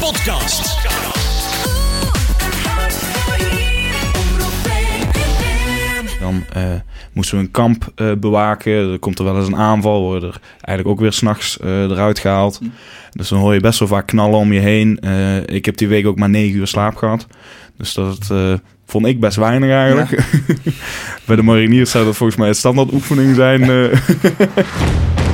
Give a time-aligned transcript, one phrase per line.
[0.00, 0.76] Podcast.
[6.20, 6.62] Dan eh,
[7.12, 8.92] moesten we een kamp eh, bewaken.
[8.92, 10.00] Er komt er wel eens een aanval.
[10.00, 12.60] Worden er eigenlijk ook weer s'nachts uh, eruit gehaald.
[13.18, 15.00] Dus dan hoor je best wel vaak knallen om je heen.
[15.00, 17.26] Eh, ik heb die week ook maar negen uur slaap gehad.
[17.76, 18.52] Dus dat eh,
[18.86, 20.10] vond ik best weinig eigenlijk.
[21.26, 23.60] Bij de mariniers zou dat volgens mij een standaard oefening zijn.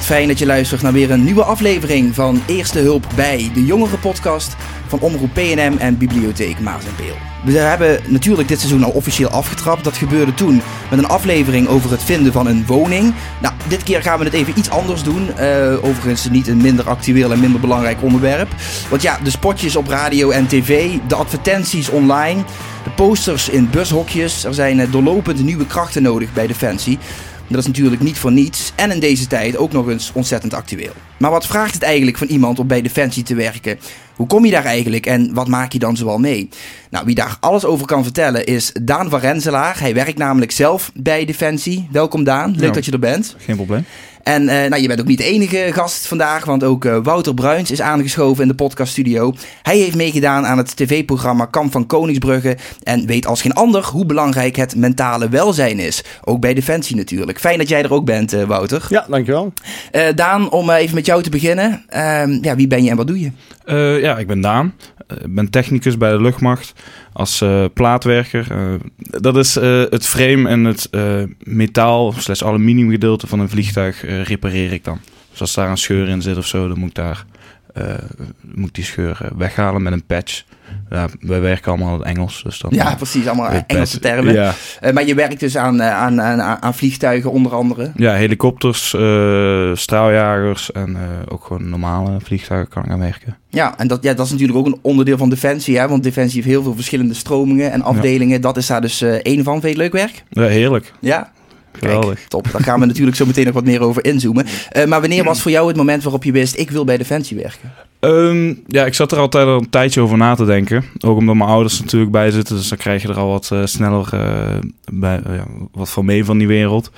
[0.00, 3.96] Fijn dat je luistert naar weer een nieuwe aflevering van Eerste Hulp bij de jongere
[3.96, 7.16] podcast van Omroep PNM en Bibliotheek Maas en Peel.
[7.44, 9.84] We hebben natuurlijk dit seizoen al officieel afgetrapt.
[9.84, 13.14] Dat gebeurde toen met een aflevering over het vinden van een woning.
[13.40, 15.36] Nou, dit keer gaan we het even iets anders doen.
[15.36, 18.48] Eh, overigens niet een minder actueel en minder belangrijk onderwerp.
[18.88, 22.42] Want ja, de spotjes op radio en tv, de advertenties online,
[22.84, 24.44] de posters in bushokjes.
[24.44, 26.98] Er zijn eh, doorlopend nieuwe krachten nodig bij Defensie.
[27.50, 30.92] Dat is natuurlijk niet voor niets en in deze tijd ook nog eens ontzettend actueel.
[31.16, 33.78] Maar wat vraagt het eigenlijk van iemand om bij Defensie te werken?
[34.16, 36.48] Hoe kom je daar eigenlijk en wat maak je dan zoal mee?
[36.90, 39.80] Nou, wie daar alles over kan vertellen is Daan van Renselaar.
[39.80, 41.88] Hij werkt namelijk zelf bij Defensie.
[41.90, 43.36] Welkom Daan, leuk dat je er bent.
[43.38, 43.84] Geen probleem.
[44.22, 47.34] En eh, nou, je bent ook niet de enige gast vandaag, want ook eh, Wouter
[47.34, 49.34] Bruins is aangeschoven in de podcaststudio.
[49.62, 54.06] Hij heeft meegedaan aan het tv-programma Kamp van Koningsbrugge en weet als geen ander hoe
[54.06, 56.04] belangrijk het mentale welzijn is.
[56.24, 57.40] Ook bij Defensie natuurlijk.
[57.40, 58.86] Fijn dat jij er ook bent, eh, Wouter.
[58.88, 59.52] Ja, dankjewel.
[59.90, 61.84] Eh, Daan, om even met jou te beginnen.
[61.88, 63.30] Ehm, ja, wie ben je en wat doe je?
[63.64, 64.74] Eh, ja, ik ben Daan.
[65.10, 66.72] Eh, ben technicus bij de luchtmacht
[67.12, 68.46] als eh, plaatwerker.
[68.50, 69.54] Eh, dat is
[69.90, 70.88] het frame en het
[71.44, 74.98] metaal slash aluminium gedeelte van een vliegtuig repareer ik dan.
[75.30, 77.24] Dus als daar een scheur in zit of zo, dan moet ik daar
[77.74, 77.84] eh,
[78.54, 80.42] moet die scheur eh, weghalen met een patch.
[80.90, 82.70] Ja, wij werken allemaal in het Engels, dus dan...
[82.74, 84.14] Ja, precies, allemaal eh, Engelse patch.
[84.14, 84.34] termen.
[84.34, 87.92] Ja, Eh, maar je werkt dus aan, eh, aan, aan, aan vliegtuigen onder andere.
[87.96, 91.02] ja helikopters, eh, straaljagers en eh,
[91.32, 93.36] ook gewoon normale vliegtuigen kan ik aan werken.
[93.48, 95.88] Ja, en dat, ja, dat is natuurlijk ook een onderdeel van Defensie, hè?
[95.88, 98.40] want Defensie heeft heel veel verschillende stromingen en afdelingen.
[98.40, 99.60] Dat is daar dus eh één van.
[99.60, 100.24] Vind het leuk werk?
[100.28, 100.92] Ja, heerlijk.
[101.00, 101.32] Ja,
[101.80, 102.14] Geweldig.
[102.14, 102.48] Kijk, top.
[102.52, 104.46] Daar gaan we natuurlijk zo meteen nog wat meer over inzoomen.
[104.68, 107.36] Eh, maar wanneer was voor jou het moment waarop je wist, ik wil bij Defensie
[107.36, 107.72] werken?
[108.00, 110.84] Ehm, ja, ik zat er altijd al een tijdje over na te denken.
[111.00, 112.56] Ook omdat mijn ouders er natuurlijk bij zitten.
[112.56, 114.58] Dus dan krijg je er al wat eh, sneller eh,
[114.92, 116.90] bij, ja, wat van mee van die wereld.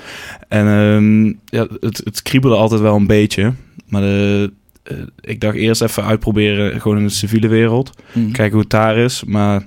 [0.48, 1.26] En ehm,
[1.58, 3.52] ja, het, het kriebelde altijd wel een beetje.
[3.88, 4.52] Maar de,
[5.20, 7.90] ik dacht eerst even uitproberen gewoon in de civiele wereld.
[8.12, 9.24] Kijken hoe het daar is.
[9.24, 9.66] Maar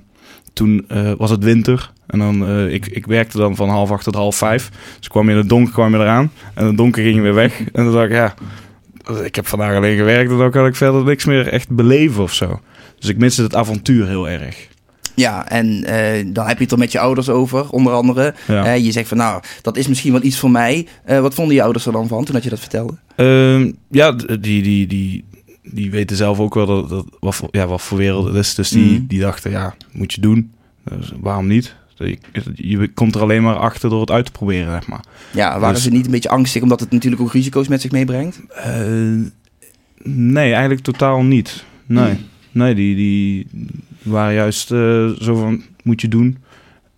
[0.52, 0.86] toen
[1.18, 1.90] was het winter.
[2.06, 4.70] En dan, eh, ik, ik werkte dan van half acht tot half vijf.
[4.98, 6.30] Dus kwam je in het donker kwam je eraan.
[6.54, 7.60] En in het donker ging je weer weg.
[7.72, 8.34] En dan dacht ik, ja,
[9.24, 10.30] ik heb vandaag alleen gewerkt.
[10.30, 12.60] En dan kan ik verder niks meer echt beleven of zo.
[12.98, 14.68] Dus ik miste het avontuur heel erg.
[15.14, 18.34] Ja, en eh, dan heb je het er met je ouders over, onder andere.
[18.46, 18.64] Ja.
[18.64, 20.86] Eh, je zegt van, nou, dat is misschien wel iets voor mij.
[21.06, 22.94] Wat vonden je ouders er dan van toen dat je dat vertelde?
[23.16, 25.24] Ehm, ja, die, die, die,
[25.62, 28.54] die weten zelf ook wel dat, dat, wat, voor, ja, wat voor wereld het is.
[28.54, 29.06] Dus die, Mhm.
[29.06, 30.52] die dachten, ja, moet je doen.
[30.98, 31.74] Dus waarom niet?
[31.96, 32.18] Je,
[32.54, 35.04] je komt er alleen maar achter door het uit te proberen, zeg maar.
[35.32, 37.90] Ja, waren Dus- ze niet een beetje angstig omdat het natuurlijk ook risico's met zich
[37.90, 38.40] meebrengt?
[38.48, 39.12] Eh,
[40.02, 41.64] nee, eigenlijk totaal niet.
[41.86, 42.18] Nee, Hmm.
[42.52, 43.46] nee die, die
[44.02, 46.38] waren juist eh, zo van, moet je doen.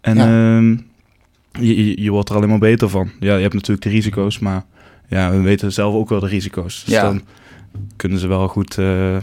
[0.01, 0.57] En Ja.
[0.57, 0.77] ehm,
[1.67, 3.11] je, je, wordt er alleen maar beter van.
[3.21, 4.65] Ja, je hebt natuurlijk de risico's, maar
[5.09, 6.85] ja, we weten zelf ook wel de risico's.
[6.85, 7.03] Dus Ja.
[7.03, 7.23] dan
[7.97, 9.17] kunnen ze wel goed eh,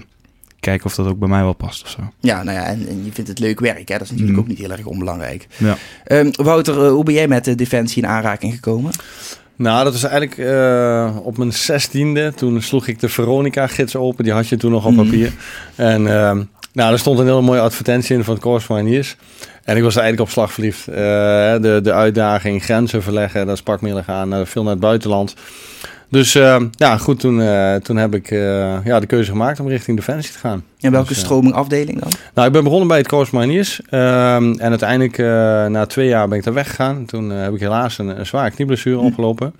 [0.65, 1.99] kijken of dat ook bij mij wel past of zo.
[2.19, 3.93] Ja, nou ja, en, en je vindt het leuk werk, hè?
[3.97, 4.39] dat is natuurlijk Mhm.
[4.39, 5.47] ook niet heel erg onbelangrijk.
[5.57, 5.77] Ja.
[6.03, 8.91] Ehm, Wouter, eh, hoe ben jij met de Defensie in aanraking gekomen?
[9.55, 12.33] Nou, dat is eigenlijk eh, op mijn zestiende.
[12.35, 14.23] Toen sloeg ik de Veronica-gids open.
[14.23, 15.03] Die had je toen nog op Mhm.
[15.03, 15.31] papier.
[15.75, 16.43] En ehm,
[16.73, 19.15] nou, er stond een hele mooie advertentie in van het Corps Mariniers.
[19.63, 20.87] En ik was er eigenlijk op slag verliefd.
[20.87, 24.47] Eh, de, de uitdaging, grenzen verleggen, dat sprak me heel erg aan.
[24.47, 25.33] veel naar het buitenland.
[26.09, 29.67] Dus eh, ja, goed, toen, eh, toen heb ik eh, ja, de keuze gemaakt om
[29.67, 30.63] richting Defensie te gaan.
[30.79, 32.11] En welke Dus, stroming afdeling dan?
[32.33, 33.81] Nou, ik ben begonnen bij het Corps Mariniers.
[33.89, 35.17] ehm, en uiteindelijk,
[35.71, 37.05] na twee jaar ben ik daar weggegaan.
[37.05, 39.05] Toen heb ik helaas een, een zware knieblessure Hm.
[39.05, 39.53] opgelopen.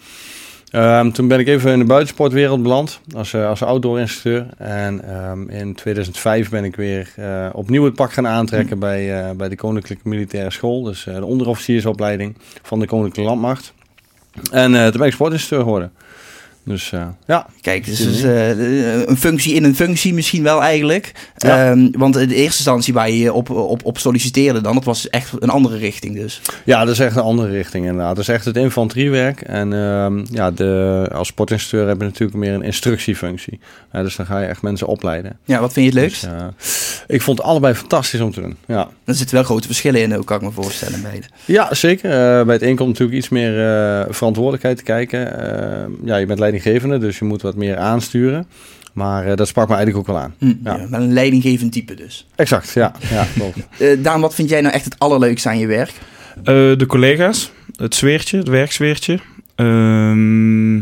[0.69, 4.47] Ehm, toen ben ik even in de buitensportwereld beland als, als outdoor-instructeur.
[4.57, 7.09] En ehm, in 2005 ben ik weer
[7.53, 10.83] opnieuw het pak gaan aantrekken bij, eh, bij de Koninklijke Militaire School.
[10.83, 13.74] Dus de onderofficiersopleiding van de Koninklijke Landmacht.
[14.51, 15.92] En toen ben ik sportinstructeur geworden.
[16.65, 17.47] Dus uh, ja.
[17.62, 21.12] Kijk, dus, dus uh, een functie in een functie misschien wel eigenlijk.
[21.38, 21.71] Ja.
[21.71, 25.09] Um, want in de eerste instantie waar je op, op, op solliciteerde dan, dat was
[25.09, 26.41] echt een andere richting dus.
[26.63, 28.15] Ja, dat is echt een andere richting inderdaad.
[28.15, 29.41] Dat is echt het infanteriewerk.
[29.41, 33.59] En uh, ja, de, als sportinstructeur heb je natuurlijk meer een instructiefunctie.
[33.91, 35.38] dus dan ga je echt mensen opleiden.
[35.44, 36.27] Ja, wat vind je het leukst?
[36.57, 38.89] Dus, ik vond het allebei fantastisch om te doen, ja.
[39.03, 41.25] Er zitten wel grote verschillen in, ook kan ik me voorstellen beide.
[41.45, 42.09] Ja, zeker.
[42.45, 43.53] bij het een komt natuurlijk iets meer
[44.09, 45.39] verantwoordelijkheid te kijken.
[45.39, 48.48] Ehm, ja, je bent leidinggevende, dus je moet wat meer aansturen.
[48.94, 50.36] Maar uh, dat sprak me eigenlijk ook wel aan.
[50.40, 50.75] Mm, ja.
[50.75, 50.98] ja.
[50.98, 52.28] een leidinggevend type dus.
[52.36, 52.92] Exact, ja.
[53.10, 53.28] ja
[53.80, 55.94] uh, Daan, wat vind jij nou echt het allerleukste aan je werk?
[56.38, 56.44] Uh,
[56.78, 59.19] de collega's, het sfeertje, het werksfeertje.
[59.56, 60.75] Ehm,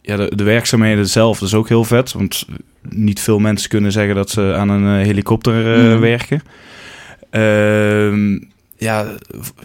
[0.00, 2.12] ja, de, de, werkzaamheden zelf, dat is ook heel vet.
[2.12, 2.46] Want
[2.88, 6.00] niet veel mensen kunnen zeggen dat ze aan een helikopter mm.
[6.00, 6.42] werken.
[7.30, 8.38] Ehm,
[8.76, 9.06] ja,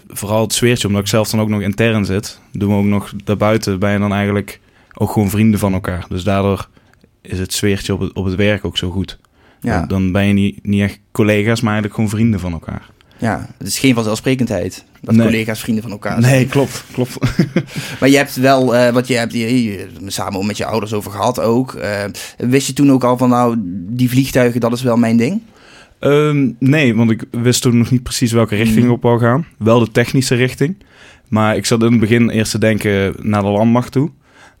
[0.08, 2.40] vooral het sfeertje, omdat ik zelf dan ook nog intern zit.
[2.52, 4.60] Doen we ook nog daarbuiten, ben je dan eigenlijk
[4.94, 6.06] ook gewoon vrienden van elkaar.
[6.08, 6.68] Dus daardoor
[7.22, 9.18] is het sfeertje op het, op het werk ook zo goed.
[9.60, 9.86] Ja.
[9.86, 12.90] Dan, ben je niet, niet echt collega's, maar eigenlijk gewoon vrienden van elkaar.
[13.18, 16.34] Ja, het is geen vanzelfsprekendheid dat collega's vrienden van elkaar zijn.
[16.34, 17.18] Nee, klopt, klopt.
[18.00, 21.40] maar je hebt wel, uh, wat je hebt hier samen met je ouders over gehad
[21.40, 21.74] ook.
[21.74, 22.04] Uh,
[22.36, 23.56] wist je toen ook al van nou,
[23.88, 25.40] die vliegtuigen, dat is wel mijn ding?
[26.00, 28.90] Um, nee, want ik wist toen nog niet precies welke richting mm.
[28.90, 29.46] op wou gaan.
[29.58, 30.76] Wel de technische richting.
[31.28, 34.10] Maar ik zat in het begin eerst te denken naar de landmacht toe.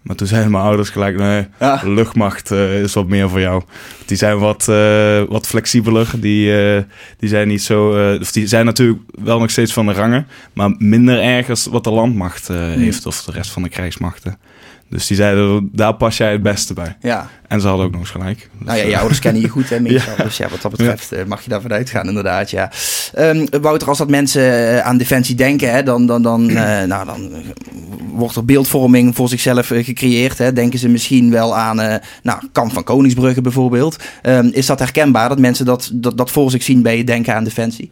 [0.02, 1.80] Maar toen zeiden mijn ouders gelijk, nee, ja.
[1.84, 3.62] luchtmacht uh, is wat meer voor jou.
[4.06, 6.10] Die zijn wat, uh, wat flexibeler.
[6.16, 6.82] Die, uh,
[7.18, 7.88] die zijn niet zo...
[8.20, 10.26] of die zijn natuurlijk wel nog steeds van de rangen.
[10.52, 12.56] Maar minder erg als wat de landmacht mm.
[12.56, 13.06] heeft.
[13.06, 14.38] Of de rest van de krijgsmachten.
[14.90, 16.96] Dus die zeiden, daar pas jij het beste bij.
[17.00, 17.28] Ja.
[17.48, 18.38] En ze hadden ook nog eens gelijk.
[18.38, 20.14] Dus, nou ja, je ouders kennen je goed, hè, meestal.
[20.16, 20.24] Ja.
[20.24, 21.24] Dus ja, wat dat betreft ja.
[21.26, 22.70] mag je daarvan uitgaan, inderdaad, ja.
[23.18, 27.30] Um, Wouter, als dat mensen aan defensie denken, hè, dan, dan, dan, uh, nou, dan
[28.12, 30.38] wordt er beeldvorming voor zichzelf uh, gecreëerd.
[30.38, 30.52] Hè.
[30.52, 33.96] Denken ze misschien wel aan, uh, nou, Kamp van Koningsbrugge bijvoorbeeld.
[34.22, 37.34] Um, is dat herkenbaar, dat mensen dat, dat, dat voor zich zien bij het denken
[37.34, 37.90] aan defensie?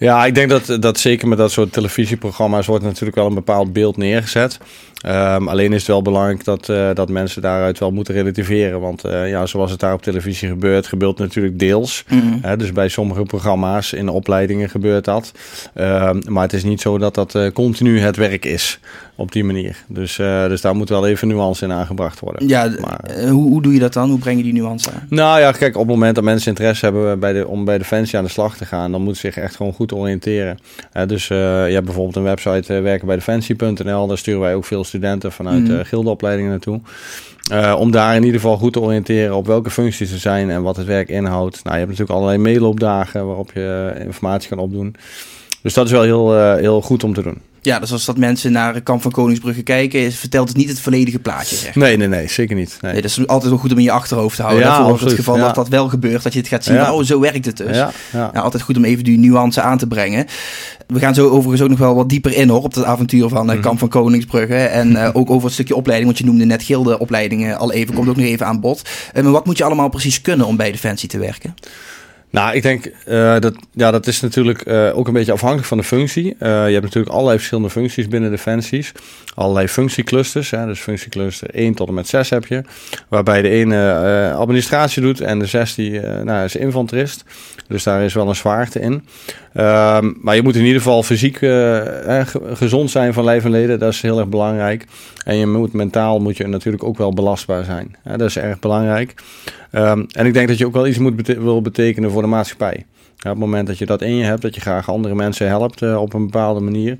[0.00, 3.72] Ja, ik denk dat, dat zeker met dat soort televisieprogramma's wordt natuurlijk wel een bepaald
[3.72, 4.58] beeld neergezet.
[5.06, 8.80] Um, alleen is het wel belangrijk dat, uh, dat mensen daaruit wel moeten relativeren.
[8.80, 12.04] Want uh, ja, zoals het daar op televisie gebeurt, gebeurt natuurlijk deels.
[12.08, 12.40] Mm.
[12.56, 15.32] dus bij sommige programma's in opleidingen gebeurt dat.
[15.74, 18.80] Um, maar het is niet zo dat dat uh, continu het werk is
[19.20, 19.76] op die manier.
[19.88, 22.48] Dus, dus daar moet wel even nuance in aangebracht worden.
[22.48, 24.10] Ja, maar, hoe, hoe doe je dat dan?
[24.10, 25.06] Hoe breng je die nuance aan?
[25.08, 28.18] Nou ja, kijk, op het moment dat mensen interesse hebben bij de, om bij Defensie
[28.18, 30.58] aan de slag te gaan, dan moeten ze zich echt gewoon goed oriënteren.
[31.06, 31.34] dus je
[31.72, 35.84] hebt bijvoorbeeld een website werken bij Defensie.nl, daar sturen wij ook veel studenten vanuit mm.
[35.84, 36.80] gildeopleidingen naartoe.
[37.52, 40.62] Uh, om daar in ieder geval goed te oriënteren op welke functies er zijn en
[40.62, 41.64] wat het werk inhoudt.
[41.64, 44.94] Nou, je hebt natuurlijk allerlei meeloopdagen waarop je informatie kan opdoen.
[45.62, 47.38] Dus dat is wel heel, uh, heel goed om te doen.
[47.62, 51.18] Ja, dus als dat mensen naar Kamp van Koningsbrugge kijken, vertelt het niet het volledige
[51.18, 51.56] plaatje.
[51.56, 51.74] Zeg.
[51.74, 52.78] Nee, nee, nee, zeker niet.
[52.80, 52.92] Nee.
[52.92, 53.02] nee.
[53.02, 54.64] dat is altijd wel goed om in je achterhoofd te houden.
[54.64, 56.74] Ja, voor het geval dat dat wel gebeurt, dat je het gaat zien.
[56.74, 56.94] Ja.
[56.94, 57.76] Oh, zo werkt het dus.
[57.76, 58.30] Ja, ja.
[58.32, 60.26] Nou, altijd goed om even die nuance aan te brengen.
[60.86, 63.52] We gaan zo overigens ook nog wel wat dieper in hoor, op het avontuur van
[63.52, 64.54] uh, Kamp van Koningsbrugge.
[64.54, 68.08] En uh, ook over het stukje opleiding, want je noemde net gildeopleidingen al even, komt
[68.08, 68.82] ook nog even aan bod.
[69.14, 71.54] Uh, maar wat moet je allemaal precies kunnen om bij Defensie te werken?
[72.30, 75.78] Nou, ik denk uh, dat ja, dat is natuurlijk uh, ook een beetje afhankelijk van
[75.78, 76.24] de functie.
[76.24, 78.92] Uh, je hebt natuurlijk allerlei verschillende functies binnen Defensies.
[79.34, 80.50] Allerlei functieclusters.
[80.50, 82.62] Hè, dus functiecluster 1 tot en met 6 heb je.
[83.08, 87.24] Waarbij de ene administratie doet en de 6 die, nou, is infanterist.
[87.66, 89.06] Dus daar is wel een zwaarte in.
[89.54, 91.36] Um, maar je moet in ieder geval fysiek
[92.52, 93.78] gezond zijn van lijf en leden.
[93.78, 94.86] Dat is heel erg belangrijk.
[95.24, 97.96] En je moet mentaal moet je natuurlijk ook wel belastbaar zijn.
[98.02, 99.14] Hè, dat is erg belangrijk.
[99.72, 102.28] Um, en ik denk dat je ook wel iets moet bete wil betekenen voor de
[102.28, 102.86] maatschappij.
[103.16, 105.48] Ja, op het moment dat je dat in je hebt, dat je graag andere mensen
[105.48, 106.98] helpt uh, op een bepaalde manier,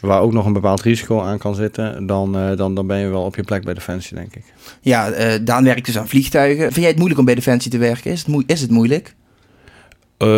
[0.00, 3.08] waar ook nog een bepaald risico aan kan zitten, dan, uh, dan, dan ben je
[3.08, 4.44] wel op je plek bij Defensie, denk ik.
[4.80, 6.64] Ja, uh, Daan werkt dus aan vliegtuigen.
[6.64, 8.10] Vind jij het moeilijk om bij Defensie te werken?
[8.10, 9.14] Is het, is het moeilijk?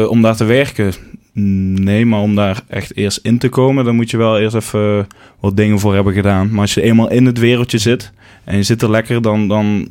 [0.09, 0.93] om daar te werken?
[1.35, 5.07] Nee, maar om daar echt eerst in te komen, dan moet je wel eerst even
[5.41, 6.50] wat dingen voor hebben gedaan.
[6.50, 8.12] Maar als je eenmaal in het wereldje zit
[8.45, 9.88] en je zit er lekker, dan, dan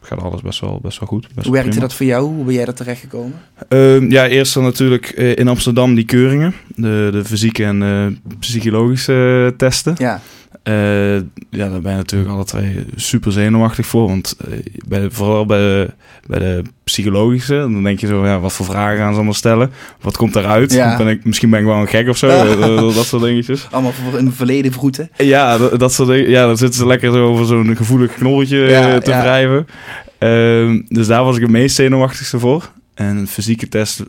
[0.00, 1.28] gaat alles best wel, best wel goed.
[1.34, 2.34] Best Hoe werkte dat voor jou?
[2.34, 3.34] Hoe ben jij er terecht gekomen?
[3.68, 6.54] Uh, ja, eerst dan natuurlijk uh, in Amsterdam die keuringen.
[6.74, 8.06] De, de fysieke en uh,
[8.38, 9.94] psychologische testen.
[9.98, 10.20] Ja.
[10.64, 11.14] Uh,
[11.50, 14.08] ja, daar ben je natuurlijk alle twee super zenuwachtig voor.
[14.08, 15.90] Want uh, bij, vooral bij de,
[16.26, 19.70] bij de psychologische, dan denk je zo, ja, wat voor vragen gaan ze allemaal stellen?
[20.00, 20.72] Wat komt eruit?
[20.72, 20.96] Ja.
[20.96, 22.26] Ben ik, misschien ben ik wel een gek of zo,
[22.58, 23.66] uh, dat soort dingetjes.
[23.70, 25.10] Allemaal in het verleden vroeten.
[25.16, 26.30] Ja, dat, dat soort dingen.
[26.30, 29.20] Ja, dan zitten ze lekker zo over zo'n gevoelig knolletje ja, te ja.
[29.20, 29.66] wrijven.
[30.18, 32.70] Ehm, dus daar was ik het meest zenuwachtigste voor.
[33.00, 34.04] En fysieke test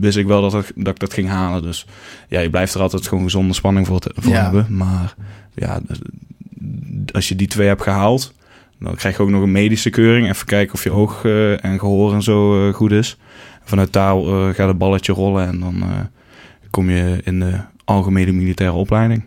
[0.00, 1.62] wist ik wel dat, ik, dat ik dat ging halen.
[1.62, 1.86] Dus
[2.28, 4.66] ja, je blijft er altijd gewoon gezonde spanning voor, te, voor hebben.
[4.68, 5.14] Maar
[5.54, 5.80] ja,
[7.12, 8.34] als je die twee hebt gehaald,
[8.78, 10.28] Dan krijg je ook nog een medische keuring.
[10.28, 13.18] Even kijken of je oog eh, en gehoor en zo eh, goed is.
[13.64, 15.84] Vanuit daar eh, gaat het balletje rollen en dan
[16.70, 19.24] kom je in de algemene militaire opleiding.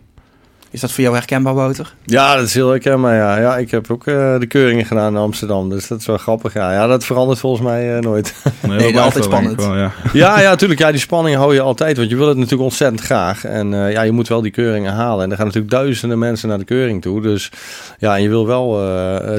[0.76, 1.94] Is dat voor jou herkenbaar, Wouter?
[2.04, 3.14] Ja, dat is heel herkenbaar.
[3.14, 5.68] Ja, ja ik heb ook eh, de keuringen gedaan in Amsterdam.
[5.68, 6.54] Dus dat is wel grappig.
[6.54, 8.34] Ja, ja dat verandert volgens mij eh, nooit.
[8.62, 9.56] Nee, blijft altijd spannend.
[9.64, 9.92] wel, ja.
[10.12, 10.80] ja, ja, natuurlijk.
[10.80, 11.96] Ja, die spanning hou je altijd.
[11.96, 13.44] Want je wil het natuurlijk ontzettend graag.
[13.44, 15.24] En eh, ja, je moet wel die keuringen halen.
[15.24, 17.20] En er gaan natuurlijk duizenden mensen naar de keuring toe.
[17.20, 17.50] Dus
[17.98, 18.78] ja, en je wil wel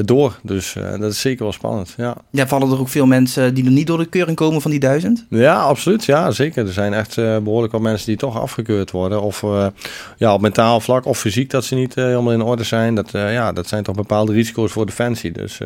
[0.04, 0.38] door.
[0.42, 1.94] Dus eh, dat is zeker wel spannend.
[1.96, 2.16] Ja.
[2.30, 4.80] Ja, vallen er ook veel mensen die er niet door de keuring komen van die
[4.80, 5.26] duizend?
[5.30, 6.04] Ja, absoluut.
[6.04, 6.66] Ja, zeker.
[6.66, 9.22] Er zijn echt eh, behoorlijk wat mensen die toch afgekeurd worden.
[9.22, 9.66] Of eh,
[10.16, 12.94] ja, op mentaal vlak of fysiek dat ze niet eh, helemaal in orde zijn.
[12.94, 15.32] Dat, eh, ja, dat zijn toch bepaalde risico's voor defensie.
[15.32, 15.60] Dus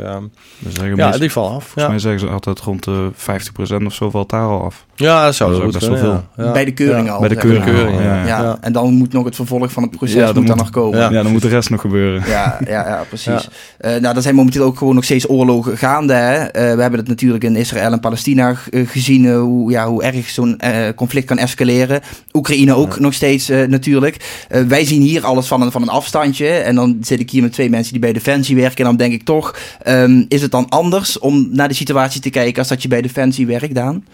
[0.68, 1.62] zeggen ja, die vallen af.
[1.62, 4.86] Volgens Ja, mij zeggen ze altijd rond de 50% of zo valt daar al af.
[4.94, 6.44] ja dat zou Dat goed ook best kunnen, wel ja.
[6.44, 6.52] Ja.
[6.52, 7.12] Bij de keuring Ja.
[7.12, 7.20] al.
[7.20, 8.04] Bij de keuring, keuring, ja.
[8.04, 8.26] ja.
[8.26, 8.56] Ja, Ja.
[8.60, 10.70] en dan moet nog het vervolg van het proces Ja, dan moet dan moet- nog
[10.74, 10.98] komen.
[10.98, 11.10] Ja.
[11.10, 12.22] Ja, dan moet de rest nog gebeuren.
[12.28, 13.48] Ja, ja, ja, precies.
[13.78, 16.12] Eh, nou, er zijn momenteel ook gewoon nog steeds oorlogen gaande.
[16.14, 16.34] Hè?
[16.36, 20.58] Eh, we hebben het natuurlijk in Israël en Palestina gezien hoe, ja, hoe erg zo'n
[20.58, 22.00] eh, conflict kan escaleren.
[22.32, 24.44] Oekraïne ook nog steeds natuurlijk.
[24.48, 26.48] Eh, wij zien hier alles van een, van een afstandje.
[26.48, 28.78] En dan zit ik hier met twee mensen die bij Defensie werken.
[28.78, 32.30] En dan denk ik toch, ehm, is het dan anders om naar de situatie te
[32.30, 34.04] kijken als dat je bij Defensie werkt, Daan?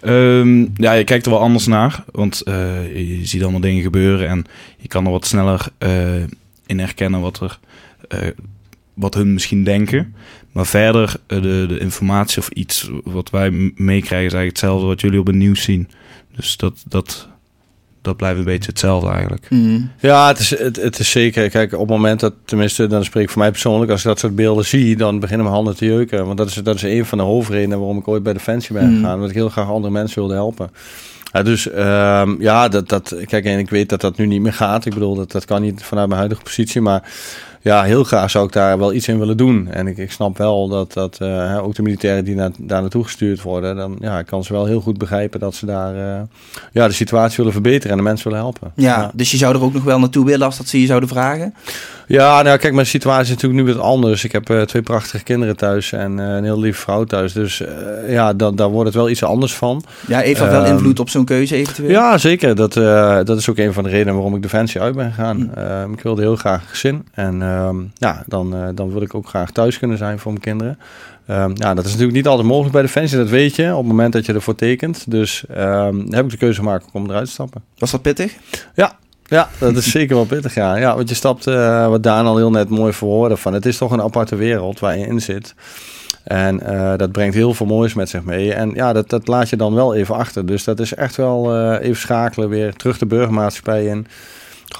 [0.00, 2.04] Ehm, ja, je kijkt er wel anders naar.
[2.12, 4.28] Want eh, je, ziet allemaal dingen gebeuren.
[4.28, 4.44] En
[4.78, 6.22] je kan er wat sneller eh,
[6.66, 7.58] in herkennen wat, er,
[8.08, 8.28] eh,
[8.94, 10.14] wat hun misschien denken.
[10.52, 14.26] Maar verder, de, de informatie of iets wat wij meekrijgen...
[14.26, 15.88] is eigenlijk hetzelfde wat jullie op het nieuws zien.
[16.36, 17.28] Dus dat, dat,
[18.04, 19.46] dat blijft een beetje hetzelfde eigenlijk.
[19.50, 19.90] Mm.
[20.00, 21.50] Ja, het is, het, het is zeker.
[21.50, 24.18] Kijk, op het moment dat, tenminste, dan spreek ik voor mij persoonlijk, als ik dat
[24.18, 26.26] soort beelden zie, dan beginnen mijn handen te jeuken.
[26.26, 28.88] Want dat is, dat is een van de hoofdredenen waarom ik ooit bij Defensie ben
[28.88, 28.96] Mm.
[28.96, 29.18] gegaan.
[29.18, 30.70] Want ik heel graag andere mensen wilde helpen.
[31.32, 34.52] Ja, dus ehm, ja, dat, dat, kijk, en ik weet dat dat nu niet meer
[34.52, 34.86] gaat.
[34.86, 36.80] Ik bedoel, dat, dat kan niet vanuit mijn huidige positie.
[36.80, 37.10] Maar
[37.64, 39.68] ja, heel graag zou ik daar wel iets in willen doen.
[39.70, 43.04] En ik, ik snap wel dat, dat eh, ook de militairen die naar, daar naartoe
[43.04, 46.22] gestuurd worden, dan ja, ik kan ze wel heel goed begrijpen dat ze daar eh,
[46.72, 48.72] ja, de situatie willen verbeteren en de mensen willen helpen.
[48.74, 51.08] Ja, dus je zou er ook nog wel naartoe willen als dat ze je zouden
[51.08, 51.54] vragen?
[52.06, 54.24] Ja, nou kijk, mijn situatie is natuurlijk nu wat anders.
[54.24, 57.32] Ik heb eh, twee prachtige kinderen thuis en een heel lieve vrouw thuis.
[57.32, 57.62] Dus
[58.08, 59.84] ja, dan, daar wordt het wel iets anders van.
[60.06, 61.90] Ja, heeft dat wel Ehm, invloed op zo'n keuze eventueel?
[61.90, 62.54] Ja, zeker.
[62.54, 62.72] Dat,
[63.26, 65.54] dat is ook een van de redenen waarom ik Defensie uit ben gegaan.
[65.54, 67.06] Ehm, ik wilde heel graag een gezin.
[67.12, 70.44] En ehm, ja, dan, eh, dan wil ik ook graag thuis kunnen zijn voor mijn
[70.44, 70.78] kinderen.
[71.26, 73.70] Ehm, ja, dat is natuurlijk niet altijd mogelijk bij Defensie, dat weet je.
[73.70, 75.10] Op het moment dat je ervoor tekent.
[75.10, 77.62] Dus ehm, heb ik de keuze gemaakt om eruit te stappen.
[77.78, 78.36] Was dat pittig?
[79.26, 80.76] Ja, dat is zeker wel pittig, ja.
[80.76, 83.76] ja want je stapt, eh, wat Daan al heel net mooi verwoordde, van het is
[83.76, 85.54] toch een aparte wereld waar je in zit.
[86.24, 88.52] En eh, dat brengt heel veel moois met zich mee.
[88.52, 90.46] En ja, dat, dat laat je dan wel even achter.
[90.46, 94.06] Dus dat is echt wel even schakelen weer terug de burgermaatschappij in.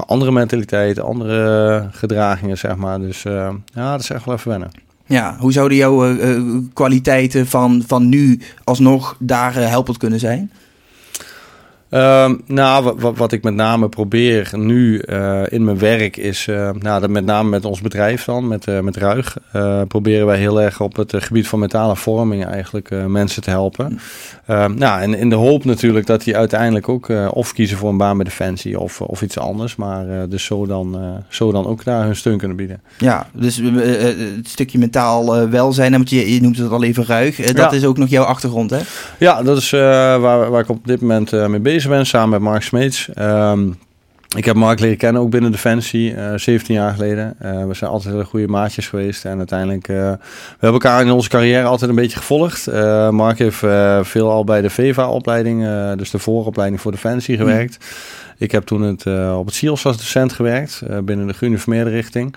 [0.07, 3.00] Andere mentaliteit, andere gedragingen, zeg maar.
[3.00, 4.71] Dus eh, ja, dat is echt wel even wennen.
[5.07, 10.21] Ja, hoe zouden jouw eh, eh, kwaliteiten van, van nu alsnog daar eh, helpend kunnen
[10.21, 10.50] zijn?
[11.88, 16.47] Ehm, nou, wa- wa- wat, ik met name probeer nu eh, in mijn werk is,
[16.49, 19.37] eh, nou, dat met name met ons bedrijf dan, met, eh, met Ruig,
[19.88, 23.99] proberen wij heel erg op het gebied van mentale vorming eigenlijk mensen te helpen.
[24.47, 27.97] Ehm, nou, en in de hoop natuurlijk dat die uiteindelijk ook of kiezen voor een
[27.97, 30.97] baan bij Defensie of, of iets anders, maar dus zo dan,
[31.29, 32.81] zo dan ook daar hun steun kunnen bieden.
[32.99, 37.37] Ja, dus het stukje mentaal welzijn, want je, je noemt het al even ruig.
[37.37, 37.71] dat Ja.
[37.73, 38.79] is ook nog jouw achtergrond, hè?
[39.19, 42.62] Ja, dat is waar, waar ik op dit moment mee bezig ben, samen met Mark
[42.62, 43.09] Smeets.
[43.14, 43.69] Ehm,
[44.37, 47.35] ik heb Mark leren kennen ook binnen Defensie, eh 17 jaar geleden.
[47.38, 49.25] Eh, we zijn altijd hele goede maatjes geweest.
[49.25, 50.19] En uiteindelijk, eh, we
[50.50, 52.67] hebben elkaar in onze carrière altijd een beetje gevolgd.
[53.11, 53.59] Mark heeft
[54.03, 57.85] veel al bij de VEVA-opleiding, dus de vooropleiding voor Defensie, gewerkt.
[58.38, 62.37] Ik heb toen het, op het SIOS als docent gewerkt, binnen de geuniformeerde richting.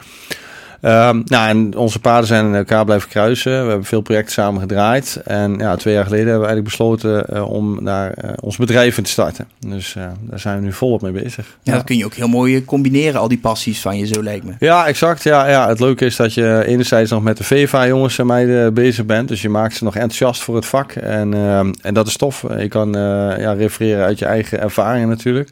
[0.81, 3.51] Ehm, nou, en onze paden zijn in elkaar blijven kruisen.
[3.51, 5.22] We hebben veel projecten samen gedraaid.
[5.25, 8.98] En ja, twee jaar geleden hebben we eigenlijk besloten eh, om daar eh, ons bedrijf
[8.98, 9.48] in te starten.
[9.60, 11.57] Dus eh, daar zijn we nu volop mee bezig.
[11.63, 14.24] Ja, dat kun je ook heel mooi eh, combineren, al die passies van je, zo
[14.24, 14.53] lijkt me.
[14.60, 15.24] Ja, exact.
[15.24, 15.67] Ja, ja.
[15.67, 19.27] Het leuke is dat je enerzijds nog met de VEVA-jongens en meiden bezig bent.
[19.27, 20.91] Dus je maakt ze nog enthousiast voor het vak.
[20.91, 22.46] En, ehm, en dat is tof.
[22.57, 23.01] Je kan eh,
[23.39, 25.50] ja, refereren uit je eigen ervaringen natuurlijk.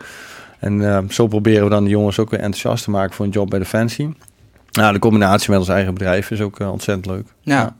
[0.59, 3.31] En ehm, zo proberen we dan de jongens ook weer enthousiast te maken voor een
[3.31, 4.13] job bij Defensie.
[4.75, 7.25] Nou, de combinatie met ons eigen bedrijf is ook eh, ontzettend leuk.
[7.41, 7.75] Ja.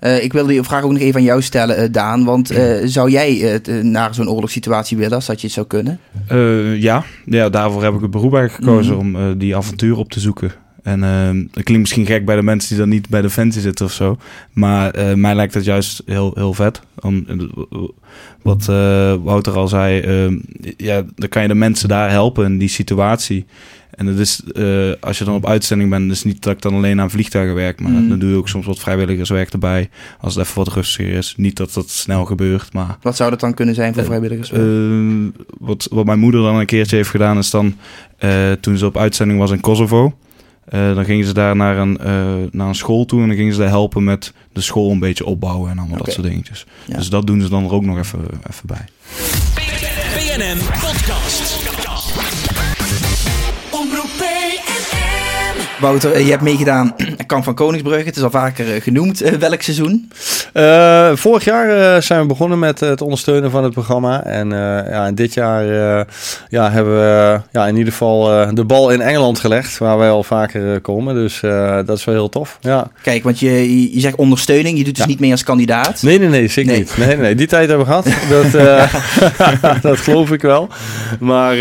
[0.00, 2.24] Eh, ik wil die vraag ook nog even aan jou stellen, eh, Daan.
[2.24, 6.00] Want eh, zou jij naar zo'n oorlogssituatie willen, als dat je het zou kunnen?
[6.26, 7.04] Eh, ja.
[7.26, 9.00] ja, daarvoor heb ik het beroep eigenlijk gekozen Mhm.
[9.06, 10.52] om eh, die avontuur op te zoeken.
[10.82, 13.86] En uh, dat klinkt misschien gek bij de mensen die dan niet bij Defensie zitten
[13.86, 14.16] of zo.
[14.52, 16.80] Maar uh, mij lijkt dat juist heel, heel vet.
[17.00, 17.26] Om,
[18.42, 20.38] wat uh, Wouter al zei, ehm,
[20.76, 23.46] ja, dan kan je de mensen daar helpen in die situatie.
[23.90, 26.74] En dat is, uh, als je dan op uitzending bent, is niet dat ik dan
[26.74, 28.08] alleen aan vliegtuigen werk, maar mm.
[28.08, 29.88] dan doe je ook soms wat vrijwilligerswerk erbij.
[30.20, 31.34] Als het even wat rustiger is.
[31.36, 32.98] Niet dat dat snel gebeurt, maar...
[33.02, 34.62] Wat zou dat dan kunnen zijn voor vrijwilligerswerk?
[34.62, 35.28] Uh,
[35.58, 37.76] wat, wat mijn moeder dan een keertje heeft gedaan, is dan
[38.20, 40.14] uh, toen ze op uitzending was in Kosovo.
[40.74, 43.52] Uh, dan gingen ze daar naar een, uh, naar een school toe en dan gingen
[43.52, 46.06] ze daar helpen met de school een beetje opbouwen en allemaal okay.
[46.06, 46.66] dat soort dingetjes.
[46.86, 46.96] Ja.
[46.96, 48.20] Dus dat doen ze dan er ook nog even,
[48.50, 48.84] even bij.
[50.14, 51.58] BNN Podcast.
[55.80, 58.04] Wouter, je hebt meegedaan aan Kamp van Koningsbrugge.
[58.04, 59.22] Het is al vaker uh, genoemd.
[59.22, 60.10] Uh, welk seizoen?
[60.54, 64.24] Uh, vorig jaar zijn we begonnen met het ondersteunen van het programma.
[64.24, 64.50] En
[64.90, 65.64] ja, dit jaar
[66.48, 69.78] ja, hebben we ja, in ieder geval de bal in Engeland gelegd.
[69.78, 71.14] Waar wij al vaker komen.
[71.14, 71.40] Dus
[71.86, 72.58] dat is wel heel tof.
[72.60, 72.90] Ja.
[73.02, 74.78] Kijk, want je, je zegt ondersteuning.
[74.78, 75.10] Je doet dus ja.
[75.10, 76.02] niet mee als kandidaat.
[76.02, 76.48] Nee, nee, nee.
[76.48, 76.80] Zeker nee.
[76.80, 76.96] niet.
[76.96, 78.06] Nee, nee, die tijd hebben we gehad.
[78.52, 80.68] dat, dat geloof ik wel.
[81.20, 81.56] Maar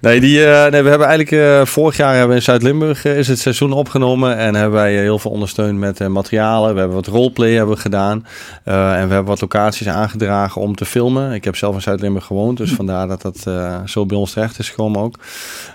[0.00, 3.72] nee, die, nee, we hebben eigenlijk vorig jaar hebben we in Zuid-Limburg is het seizoen
[3.72, 6.72] opgenomen en hebben wij heel veel ondersteund met materialen.
[6.72, 10.84] We hebben wat roleplay hebben gedaan uh, en we hebben wat locaties aangedragen om te
[10.84, 11.32] filmen.
[11.32, 14.58] Ik heb zelf in Zuid-Limburg gewoond, dus vandaar dat dat uh, zo bij ons terecht
[14.58, 15.18] is gekomen ook.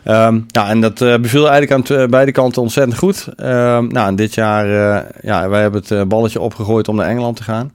[0.06, 3.28] Um, ja, en dat beviel eigenlijk aan beide kanten ontzettend goed.
[3.38, 4.68] Um, nou, en dit jaar,
[5.22, 7.72] ja, wij hebben het balletje opgegooid om naar Engeland te gaan.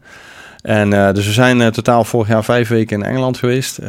[0.62, 3.78] En uh, dus we zijn uh, totaal vorig jaar vijf weken in Engeland geweest.
[3.78, 3.86] Uh,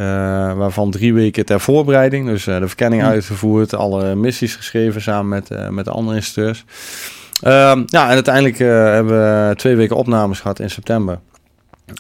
[0.53, 2.27] waarvan drie weken ter voorbereiding.
[2.27, 3.07] Dus de verkenning mm.
[3.07, 3.75] uitgevoerd.
[3.75, 6.65] Alle missies geschreven samen met, met de andere instructeurs.
[7.45, 11.19] Ehm, ja, en uiteindelijk hebben we twee weken opnames gehad in september.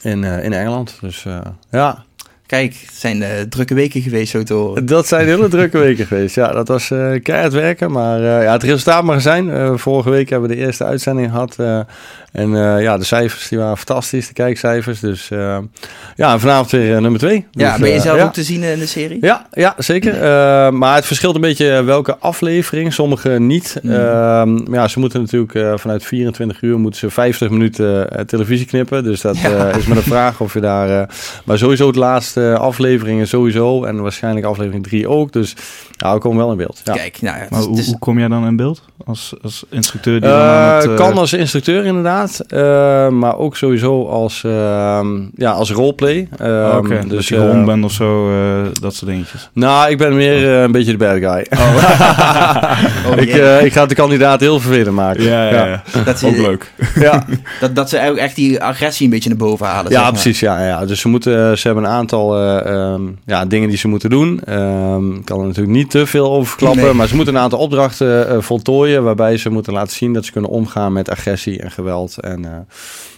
[0.01, 0.97] In, in Engeland.
[1.01, 1.25] Dus
[1.69, 2.05] ja,
[2.45, 4.85] Kijk, het zijn uh, drukke weken geweest, zo te horen.
[4.85, 6.35] Dat zijn hele drukke weken geweest.
[6.35, 7.91] Ja, dat was uh, keihard werken.
[7.91, 9.79] Maar uh, ja, het resultaat mag zijn.
[9.79, 11.55] vorige week hebben we de eerste uitzending gehad.
[12.31, 12.49] en
[12.81, 14.99] ja, de cijfers die waren fantastisch, de kijkcijfers.
[14.99, 15.27] Dus
[16.15, 17.45] ja, vanavond weer nummer twee.
[17.51, 18.23] Ja, dus, ben je zelf ja.
[18.23, 19.17] ook te zien in de serie?
[19.21, 20.13] Ja, ja zeker.
[20.73, 22.93] maar het verschilt een beetje welke aflevering.
[22.93, 23.79] Sommige niet.
[23.81, 24.67] Mm.
[24.71, 29.03] ja, ze moeten natuurlijk vanuit 24 uur moeten ze 50 minuten televisie knippen.
[29.03, 29.69] Dus dat ja.
[29.69, 31.09] is maar de vraag of je daar...
[31.45, 33.83] maar sowieso het laatste afleveringen sowieso.
[33.83, 35.31] En waarschijnlijk aflevering 3 ook.
[35.31, 35.55] Dus
[35.91, 36.81] ja, we komen wel in beeld.
[36.83, 36.93] Ja.
[36.93, 38.81] Kijk, nou ja, maar hoe, hoe, kom jij dan in beeld?
[39.05, 40.21] Als, als instructeur?
[40.21, 40.95] Die uh, het, uh...
[40.95, 42.41] Kan als instructeur inderdaad.
[42.47, 46.27] Uh, maar ook sowieso als, ehm, ja, als roleplay.
[46.41, 47.07] Oh, Oké, okay.
[47.07, 48.31] dus je rond bent of zo,
[48.81, 49.49] dat soort dingetjes.
[49.53, 51.45] Nou, ik ben meer een beetje de bad guy.
[51.49, 51.75] Oh.
[53.07, 55.23] oh, ik, ik ga de kandidaat heel vervelend maken.
[55.23, 55.83] Ja, ja, ja.
[56.05, 56.71] Dat is ook leuk.
[56.95, 57.25] ja.
[57.61, 59.91] dat, dat ze echt die agressie een beetje naar boven halen.
[59.91, 60.39] Ja, precies.
[60.39, 60.85] Ja, ja.
[60.85, 64.53] Dus ze, moeten, ze hebben een aantal um, ja, dingen die ze moeten doen.
[64.53, 66.83] Um, kan er natuurlijk niet te veel over verklappen.
[66.83, 66.93] Nee.
[66.93, 69.03] Maar ze moeten een aantal opdrachten uh, voltooien.
[69.03, 72.19] Waarbij ze moeten laten zien dat ze kunnen omgaan met agressie en geweld.
[72.19, 72.49] En uh,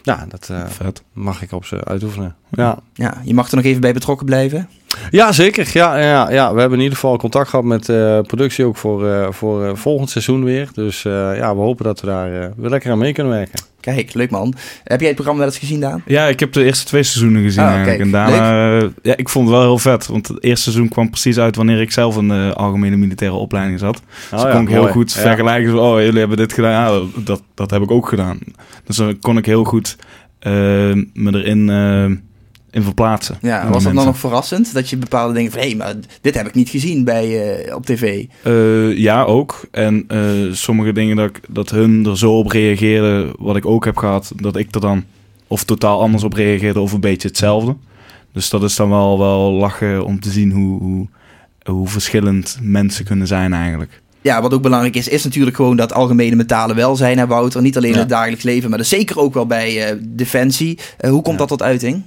[0.03, 1.03] ja, dat uh, Vet.
[1.13, 2.35] mag ik op ze uitoefenen.
[2.49, 2.77] Ja.
[2.93, 4.69] ja, je mag er nog even bij betrokken blijven.
[5.09, 5.69] Ja, zeker.
[5.73, 6.53] Ja, ja, ja.
[6.53, 10.09] We hebben in ieder geval contact gehad met uh, productie ook voor, uh, voor volgend
[10.09, 10.69] seizoen weer.
[10.73, 13.59] Dus ja, we hopen dat we daar weer lekker aan mee kunnen werken.
[13.93, 14.53] Kijk, leuk man.
[14.83, 16.01] Heb jij het programma wel eens gezien, Daan?
[16.05, 17.99] Ja, ik heb de eerste twee seizoenen gezien ah, eigenlijk.
[17.99, 20.07] En daarna, uh, ja, ik vond het wel heel vet.
[20.07, 23.79] Want het eerste seizoen kwam precies uit wanneer ik zelf in de algemene militaire opleiding
[23.79, 24.01] zat.
[24.29, 25.21] Dus oh, ja, kon ik heel goed ja.
[25.21, 25.81] vergelijken.
[25.81, 26.71] Oh, jullie hebben dit gedaan.
[26.71, 28.39] Ja, dat, dat heb ik ook gedaan.
[28.85, 29.95] Dus dan kon ik heel goed
[30.41, 30.53] uh,
[31.13, 31.69] me erin...
[32.71, 33.37] In verplaatsen.
[33.41, 34.73] Ja, was dat dan nog verrassend?
[34.73, 35.59] Dat je bepaalde dingen van...
[35.59, 38.25] hé, hey, maar dit heb ik niet gezien bij, uh, op tv.
[38.43, 39.67] Uh, ja, ook.
[39.71, 43.33] En uh, sommige dingen dat, ik, dat hun er zo op reageerden...
[43.39, 45.03] wat ik ook heb gehad, dat ik er dan...
[45.47, 47.75] of totaal anders op reageerde of een beetje hetzelfde.
[48.33, 51.07] Dus dat is dan wel, wel lachen om te zien hoe, hoe,
[51.63, 54.01] hoe verschillend mensen kunnen zijn eigenlijk.
[54.21, 57.61] Ja, wat ook belangrijk is, is natuurlijk gewoon dat algemene mentale welzijn, hè Wouter.
[57.61, 60.79] Niet alleen in het dagelijks leven, maar dus zeker ook wel bij Defensie.
[61.07, 62.03] hoe komt dat tot uiting?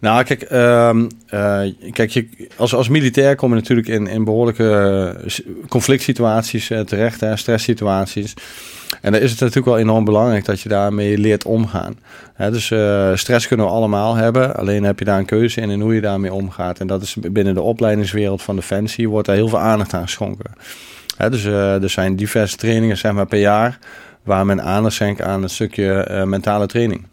[0.00, 0.90] Nou, kijk, uh,
[1.34, 1.60] uh,
[1.92, 5.16] kijk je, als, als militair kom je natuurlijk in, in behoorlijke
[5.68, 8.34] conflict situaties uh, terecht, hè, stresssituaties.
[9.00, 11.98] En dan is het natuurlijk wel enorm belangrijk dat je daarmee leert omgaan.
[12.36, 12.64] Dus
[13.20, 16.00] stress kunnen we allemaal hebben, alleen heb je daar een keuze in en hoe je
[16.00, 16.78] daarmee omgaat.
[16.78, 20.50] En dat is binnen de opleidingswereld van Defensie wordt daar heel veel aandacht aan geschonken.
[21.30, 23.78] Dus er zijn diverse trainingen zeg maar, per jaar
[24.22, 27.06] waar men aandacht schenkt aan een stukje mentale training.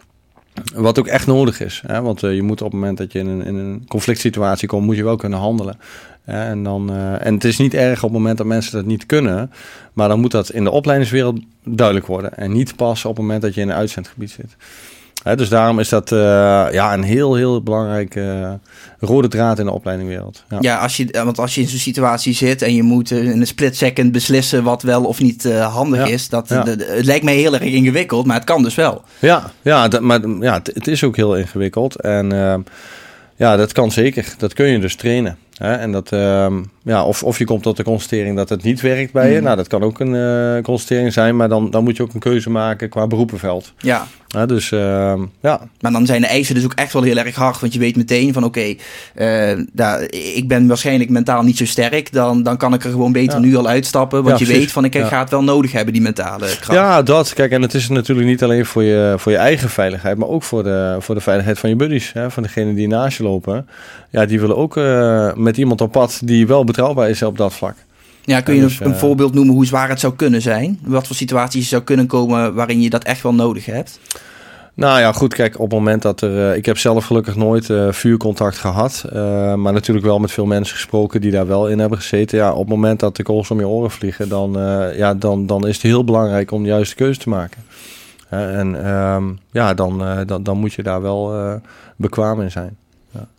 [0.75, 1.83] Wat ook echt nodig is.
[1.85, 2.01] Hè?
[2.01, 4.67] Want uh, je moet op het moment dat je in een, in een conflict situatie
[4.67, 5.79] komt, moet je wel kunnen handelen.
[6.23, 9.05] En, dan, uh, en het is niet erg op het moment dat mensen dat niet
[9.05, 9.51] kunnen.
[9.93, 12.37] Maar dan moet dat in de opleidingswereld duidelijk worden.
[12.37, 14.55] En niet pas op het moment dat je in een uitzendgebied zit.
[15.27, 16.17] Hè, dus daarom is dat eh,
[16.71, 18.51] ja, een heel, heel belangrijke eh,
[19.09, 20.43] rode draad in de opleidingwereld.
[20.49, 20.57] Ja.
[20.61, 23.39] Ja, als je, want als je in zo'n situatie zit en je moet eh, in
[23.41, 26.63] een split second beslissen wat wel of niet eh, handig Ja, is, dat, ja.
[26.63, 29.01] de- de- het lijkt mij heel erg ingewikkeld, maar het kan dus wel.
[29.19, 32.01] Ja, ja, dat, maar ja, het, het is ook heel ingewikkeld.
[32.01, 32.59] En ehm,
[33.35, 34.33] ja, dat kan zeker.
[34.37, 35.37] Dat kun je dus trainen.
[35.57, 35.73] Hè?
[35.73, 39.11] En dat, ehm, ja, of, of je komt tot de constatering dat het niet werkt
[39.11, 39.35] bij je.
[39.35, 39.43] Mhm.
[39.43, 41.35] Nou, dat kan ook een eh, constatering zijn.
[41.35, 43.73] Maar dan, dan moet je ook een keuze maken qua beroepenveld.
[43.77, 47.17] Ja, Hè, dus ehm, ja, maar dan zijn de eisen dus ook echt wel heel
[47.17, 48.75] erg hard, want je weet meteen van oké,
[49.15, 53.11] eh, daar- ik ben waarschijnlijk mentaal niet zo sterk, dan, dan kan ik er gewoon
[53.11, 53.45] beter Ja.
[53.45, 54.63] nu al uitstappen, want Ja, je precies.
[54.63, 56.71] weet van ik ga het wel nodig hebben, die mentale kracht.
[56.71, 57.33] Ja, dat.
[57.33, 60.43] Kijk, en het is natuurlijk niet alleen voor je, voor je eigen veiligheid, maar ook
[60.43, 62.13] voor de, voor de veiligheid van je buddies.
[62.13, 63.67] Hè, van degenen die naast je lopen.
[64.09, 67.53] Ja, die willen ook eh, met iemand op pad die wel betrouwbaar is op dat
[67.53, 67.75] vlak.
[68.23, 70.79] Ja, kun je dus, een, een eh, voorbeeld noemen hoe zwaar het zou kunnen zijn?
[70.83, 73.99] Wat voor situaties zou kunnen komen waarin je dat echt wel nodig hebt?
[74.77, 76.49] Nou ja, goed, kijk, op het moment dat er...
[76.49, 79.05] eh, ik heb zelf gelukkig nooit eh, vuurcontact gehad.
[79.13, 82.37] eh, maar natuurlijk wel met veel mensen gesproken die daar wel in hebben gezeten.
[82.37, 84.51] Ja, op het moment dat de kogels om je oren vliegen, dan,
[84.95, 87.63] ja, dan, dan is het heel belangrijk om de juiste keuze te maken.
[88.29, 91.33] En ehm, ja, dan, dan, dan moet je daar wel
[91.95, 92.77] bekwaam in zijn.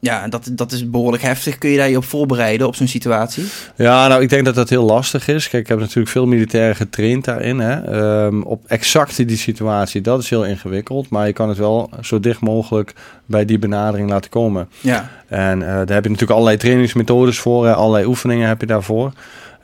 [0.00, 1.58] Ja, en dat, dat is behoorlijk heftig.
[1.58, 3.44] Kun je daar je op voorbereiden op zo'n situatie?
[3.76, 5.48] Ja, nou, ik denk dat dat heel lastig is.
[5.48, 7.58] Kijk, ik heb natuurlijk veel militairen getraind daarin.
[7.58, 7.80] Hè.
[7.80, 11.08] Ehm, op exact die situatie, dat is heel ingewikkeld.
[11.08, 12.94] Maar je kan het wel zo dicht mogelijk
[13.26, 14.68] bij die benadering laten komen.
[14.80, 18.66] Ja, En eh, daar heb je natuurlijk allerlei trainingsmethodes voor, hè, allerlei oefeningen heb je
[18.66, 19.12] daarvoor.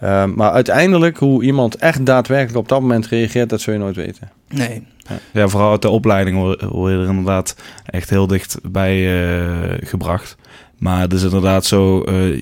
[0.04, 3.96] Ehm, maar uiteindelijk, hoe iemand echt daadwerkelijk op dat moment reageert, dat zul je nooit
[3.96, 4.30] weten.
[4.48, 4.82] nee.
[5.32, 6.36] Ja, vooral uit de opleiding
[6.70, 10.36] word je er inderdaad echt heel dicht bij eh, gebracht.
[10.78, 12.40] Maar het is inderdaad zo, eh,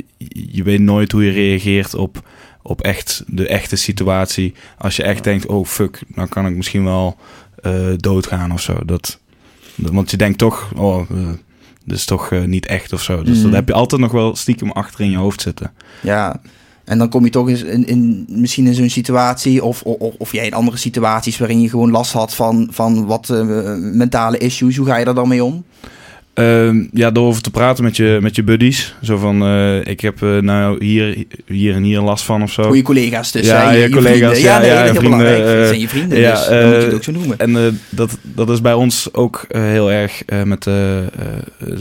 [0.53, 2.29] je weet nooit hoe je reageert op,
[2.63, 4.55] op echt de echte situatie.
[4.79, 7.17] Als je echt denkt, oh fuck, dan kan ik misschien wel
[7.63, 8.79] eh, doodgaan of zo.
[8.87, 9.19] Dat,
[9.75, 11.11] dat- want je denkt toch, oh,
[11.85, 13.23] dit is toch niet echt of zo.
[13.23, 15.73] Dus dat heb je altijd nog wel stiekem achter in je hoofd zitten.
[16.01, 16.41] Ja,
[16.85, 20.33] en dan kom je toch eens in, in, misschien in zo'n situatie, of, of, of
[20.33, 23.45] jij in andere situaties waarin je gewoon last had van, van wat eh,
[23.77, 24.77] mentale issues.
[24.77, 25.65] Hoe ga je daar dan mee om?
[26.35, 28.95] Ehm, ja, door over te praten met je, met je buddies.
[29.03, 32.63] Zo van, eh, ik heb eh, nou hier, hier en hier last van of zo.
[32.63, 33.47] Goede collega's dus.
[33.47, 34.41] Ja, ja, collega's, vrienden.
[34.41, 35.45] ja, nee, ja, dat heel vrienden, belangrijk.
[35.53, 37.39] eh, Dat zijn je vrienden, ja, dus dan moet je het eh, ook zo noemen.
[37.39, 41.07] En eh, dat, dat is bij ons ook eh, heel erg eh, met eh, eh,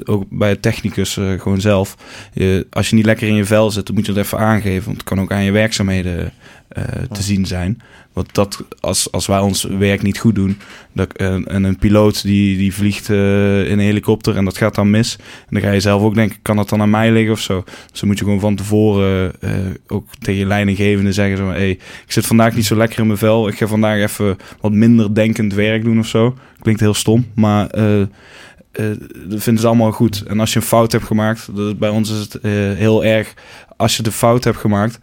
[0.06, 1.96] ook bij het technicus eh, gewoon zelf.
[2.34, 4.86] Je, als je niet lekker in je vel zit, dan moet je het even aangeven.
[4.86, 6.32] Want het kan ook aan je werkzaamheden
[6.72, 7.82] eh, te zien zijn.
[8.14, 10.60] Want dat, als, als wij ons werk niet goed doen,
[10.92, 14.76] dat, en, en een piloot die, die vliegt eh, in een helikopter en dat gaat
[14.76, 15.16] dan mis.
[15.20, 17.64] En dan ga je zelf ook denken, kan dat dan aan mij liggen of zo?
[17.92, 19.52] Dus dan moet je gewoon van tevoren eh,
[19.88, 23.20] ook tegen je leidinggevende zeggen zo, hey, ik zit vandaag niet zo lekker in mijn
[23.20, 23.48] vel.
[23.48, 26.36] Ik ga vandaag even wat minder denkend werk doen of zo.
[26.60, 28.02] Klinkt heel stom, maar eh,
[28.72, 28.86] eh,
[29.28, 30.24] dat vinden ze allemaal goed.
[30.28, 33.34] En als je een fout hebt gemaakt, dat, bij ons is het eh, heel erg.
[33.78, 35.00] Als je de fout hebt gemaakt,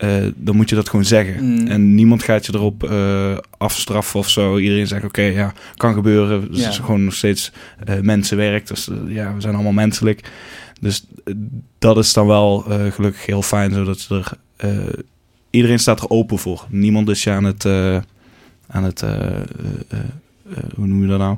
[0.00, 1.44] eh, dan moet je dat gewoon zeggen.
[1.44, 1.66] Mm.
[1.66, 4.58] En niemand gaat je erop eh, afstraffen of zo.
[4.58, 6.48] Iedereen zegt, oké, ja, kan gebeuren.
[6.48, 6.64] Dus Ja.
[6.64, 7.52] het is gewoon nog steeds
[7.84, 8.66] eh, mensenwerk.
[8.66, 10.30] Dus ja, we zijn allemaal menselijk.
[10.80, 11.06] Dus
[11.78, 12.58] dat is dan wel
[12.90, 14.32] gelukkig heel fijn, zodat er...
[15.50, 16.66] iedereen staat er open voor.
[16.68, 17.66] Niemand is je aan het...
[18.66, 19.04] aan het
[20.74, 21.36] hoe noem je dat nou?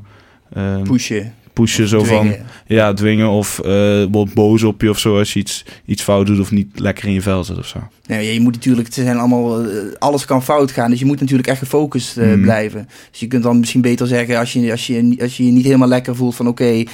[0.53, 1.35] Ehm, Pushen.
[1.53, 2.35] Pushen zo van
[2.67, 6.27] ja dwingen of eh wordt boos op je of zo als je iets, iets fout
[6.27, 7.79] doet of niet lekker in je vel zit of zo.
[8.07, 11.21] Ja, je moet natuurlijk, het zijn allemaal, eh, alles kan fout gaan, dus je moet
[11.21, 12.41] natuurlijk echt gefocust eh, Mhm.
[12.41, 12.89] blijven.
[13.11, 15.65] Dus je kunt dan misschien beter zeggen, als je als je, als je, je niet
[15.65, 16.85] helemaal lekker voelt van oké,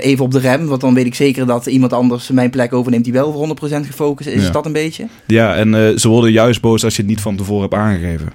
[0.00, 3.04] even op de rem, want dan weet ik zeker dat iemand anders mijn plek overneemt
[3.04, 4.42] die wel voor 100% gefocust is.
[4.42, 5.06] Is dat een beetje?
[5.26, 8.28] Ja, en ze worden juist boos als je het niet van tevoren hebt aangegeven.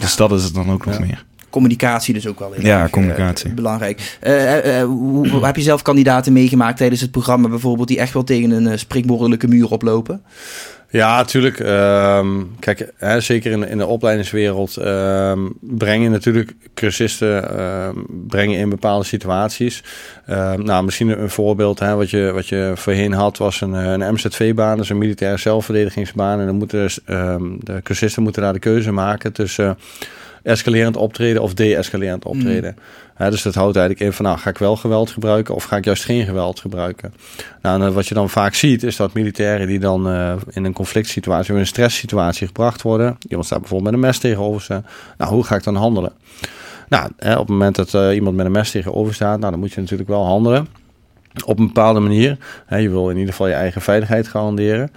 [0.00, 1.00] Dus dat is het dan ook nog Ja.
[1.04, 1.24] meer.
[1.56, 3.54] Communicatie dus ook wel heel Ja, erg, eh, communicatie.
[3.54, 4.16] belangrijk.
[4.20, 8.12] Eh, eh, hoe, hoe- heb je zelf kandidaten meegemaakt tijdens het programma bijvoorbeeld die echt
[8.12, 10.22] wel tegen een uh, springborrelijke muur oplopen?
[10.90, 11.60] Ja, natuurlijk.
[11.60, 12.28] Ehm,
[12.60, 18.58] kijk, hè, zeker in, in de opleidingswereld ehm, breng je natuurlijk cursisten ehm, breng je
[18.58, 19.82] in bepaalde situaties.
[20.26, 21.78] Ehm, nou, misschien een voorbeeld.
[21.78, 26.40] Hè, wat, je, wat je voorheen had was een, een MZV-baan, dus een militaire zelfverdedigingsbaan.
[26.40, 29.78] En dan moeten ehm, de cursisten moeten daar de keuze maken tussen
[30.46, 32.76] escalerend optreden of de-escalerend optreden.
[33.14, 35.76] Hè, dus dat houdt eigenlijk in van, nou, ga ik wel geweld gebruiken of ga
[35.76, 37.14] ik juist geen geweld gebruiken?
[37.62, 40.64] Nou, en, eh, wat je dan vaak ziet, is dat militairen die dan eh, in
[40.64, 43.16] een conflict situatie of in een stresssituatie gebracht worden.
[43.28, 44.82] Iemand staat bijvoorbeeld met een mes tegenover ze.
[45.18, 46.12] Nou, hoe ga ik dan handelen?
[46.88, 49.60] Nou, hè, op het moment dat eh, iemand met een mes tegenover staat, nou, dan
[49.60, 50.66] moet je natuurlijk wel handelen.
[51.44, 52.38] Op een bepaalde manier.
[52.66, 54.90] Hè, je wil in ieder geval je eigen veiligheid garanderen.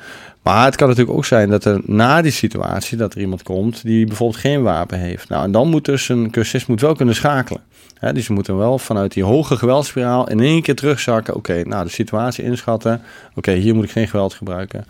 [0.50, 3.84] Maar het kan natuurlijk ook zijn dat er na die situatie dat er iemand komt
[3.84, 5.30] die bijvoorbeeld geen wapen heeft.
[5.30, 7.62] Nou, en dan moet dus een cursist moet wel kunnen schakelen.
[8.00, 11.36] Hè, dus je moet hem wel vanuit die hoge geweldspiraal in één keer terugzakken.
[11.36, 13.02] Oké, nou de situatie inschatten.
[13.36, 14.86] Oké, hier moet ik geen geweld gebruiken.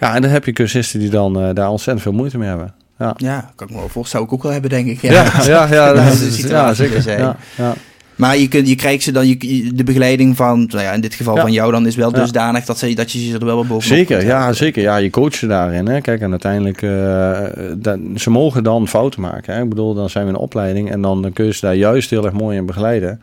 [0.00, 2.74] Ja, en dan heb je cursisten die dan eh, daar ontzettend veel moeite mee hebben.
[2.98, 4.04] Ja, Ja, kan ik me wel.
[4.04, 5.00] Zou ik ook wel hebben, denk ik.
[5.00, 6.94] ja, ja, ja, Dat dat is de situatie ja zeker.
[6.94, 7.04] dus.
[7.04, 7.74] Ja, ja.
[8.16, 11.14] Maar je, kunt, je krijgt ze dan, je, de begeleiding van, nou ja, in dit
[11.14, 11.40] geval Ja.
[11.40, 12.18] van jou dan, is wel Ja.
[12.20, 14.82] dusdanig dat, ze, dat je ze er wel wat bovenop Zeker, ja, zeker.
[14.82, 15.86] Ja, je coacht ze daarin.
[15.88, 16.00] Hè.
[16.00, 17.40] Kijk, en uiteindelijk, eh,
[17.76, 19.54] dat- ze mogen dan fouten maken.
[19.54, 19.62] Hè.
[19.62, 21.74] Ik bedoel, dan zijn we in een opleiding en dan, dan kun je ze daar
[21.76, 23.20] juist heel erg mooi in begeleiden.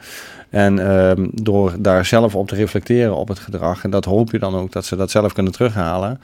[0.49, 4.39] En ehm, door daar zelf op te reflecteren op het gedrag, en dat hoop je
[4.39, 6.19] dan ook dat ze dat zelf kunnen terughalen,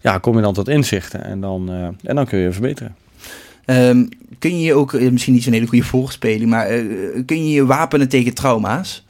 [0.00, 2.94] ja, kom je dan tot inzichten en dan, eh, en dan kun je verbeteren.
[3.64, 4.04] Ehm,
[4.38, 6.84] kun je je ook, eh, misschien niet zo'n hele goede voorspeling, maar eh,
[7.26, 9.04] kun je je wapenen tegen trauma's?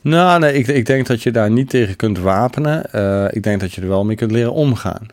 [0.00, 2.92] Nou, nee, ik, ik denk dat je daar niet tegen kunt wapenen.
[2.92, 5.06] Eh, ik denk dat je er wel mee kunt leren omgaan.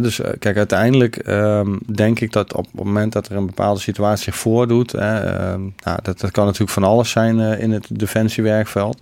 [0.00, 4.24] Dus kijk, uiteindelijk ehm, denk ik dat op het moment dat er een bepaalde situatie
[4.24, 8.98] zich voordoet, ehm, nou, dat, dat kan natuurlijk van alles zijn in het defensiewerkveld.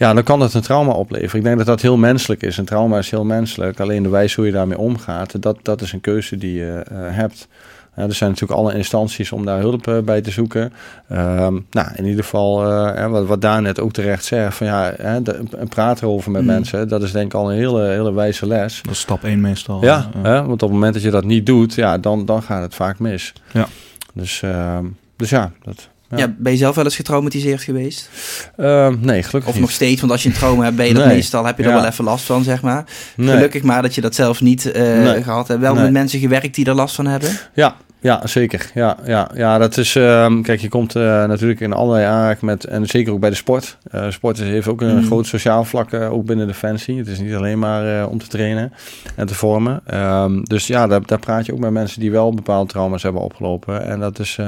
[0.00, 1.36] Ja, dan kan dat een trauma opleveren.
[1.38, 2.56] Ik denk dat dat heel menselijk is.
[2.56, 3.80] Een trauma is heel menselijk.
[3.80, 6.96] Alleen de wijze hoe je daarmee omgaat, dat, dat is een keuze die je eh,
[6.98, 7.48] hebt.
[7.96, 10.72] Ja, er zijn natuurlijk alle instanties om daar hulp eh, bij te zoeken.
[11.08, 14.92] Ehm, nou, in ieder geval, eh, wat, wat Daan net ook terecht zegt, van ja,
[14.96, 16.46] hè, de, een praat erover met Mm.
[16.46, 18.82] mensen, dat is denk ik al een hele, hele wijze les.
[18.82, 19.84] Dat is stap 1 meestal.
[19.84, 22.62] Ja, hè, want op het moment dat je dat niet doet, ja, dan, dan gaat
[22.62, 23.32] het vaak mis.
[23.52, 23.66] Ja.
[24.14, 24.84] Dus, ehm,
[25.16, 26.16] dus ja, dat, Ja.
[26.18, 26.34] Ja.
[26.38, 28.10] ben je zelf wel eens getraumatiseerd geweest?
[28.56, 29.60] ehm, nee, gelukkig Of niet.
[29.62, 31.14] nog steeds, want als je een trauma hebt, ben je dat Nee.
[31.14, 31.74] meestal, heb je er Ja.
[31.80, 32.84] wel even last van, zeg maar.
[33.16, 33.34] Nee.
[33.34, 35.22] Gelukkig maar dat je dat zelf niet eh, Nee.
[35.22, 35.60] gehad hebt.
[35.60, 37.28] Wel met mensen gewerkt die er last van hebben.
[37.54, 38.70] Ja, ja, zeker.
[38.74, 39.96] Ja, ja, ja dat is.
[39.96, 42.64] ehm, kijk, je komt eh, natuurlijk in allerlei aanraking met.
[42.64, 43.76] En zeker ook bij de sport.
[43.90, 45.04] Eh sport is- heeft ook een Mm.
[45.06, 46.98] groot sociaal vlak, ook binnen Defensie.
[46.98, 48.72] Het is niet alleen maar om te trainen
[49.16, 49.80] en te vormen.
[49.86, 53.22] Ehm, dus ja, daar, daar praat je ook met mensen die wel bepaalde trauma's hebben
[53.22, 53.86] opgelopen.
[53.86, 54.38] En dat is.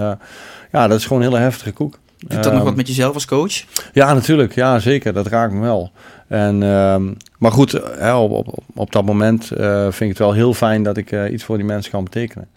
[0.72, 1.98] Ja, dat is gewoon een hele heftige koek.
[2.18, 3.52] Doet dat nog Ehm, wat met jezelf als coach?
[3.92, 4.54] ja, natuurlijk.
[4.54, 5.12] Ja, zeker.
[5.12, 5.92] Dat raakt me wel.
[6.28, 10.32] En, ehm, maar goed, hè, op, op, op dat moment eh, vind ik het wel
[10.32, 12.48] heel fijn dat ik eh, iets voor die mensen kan betekenen.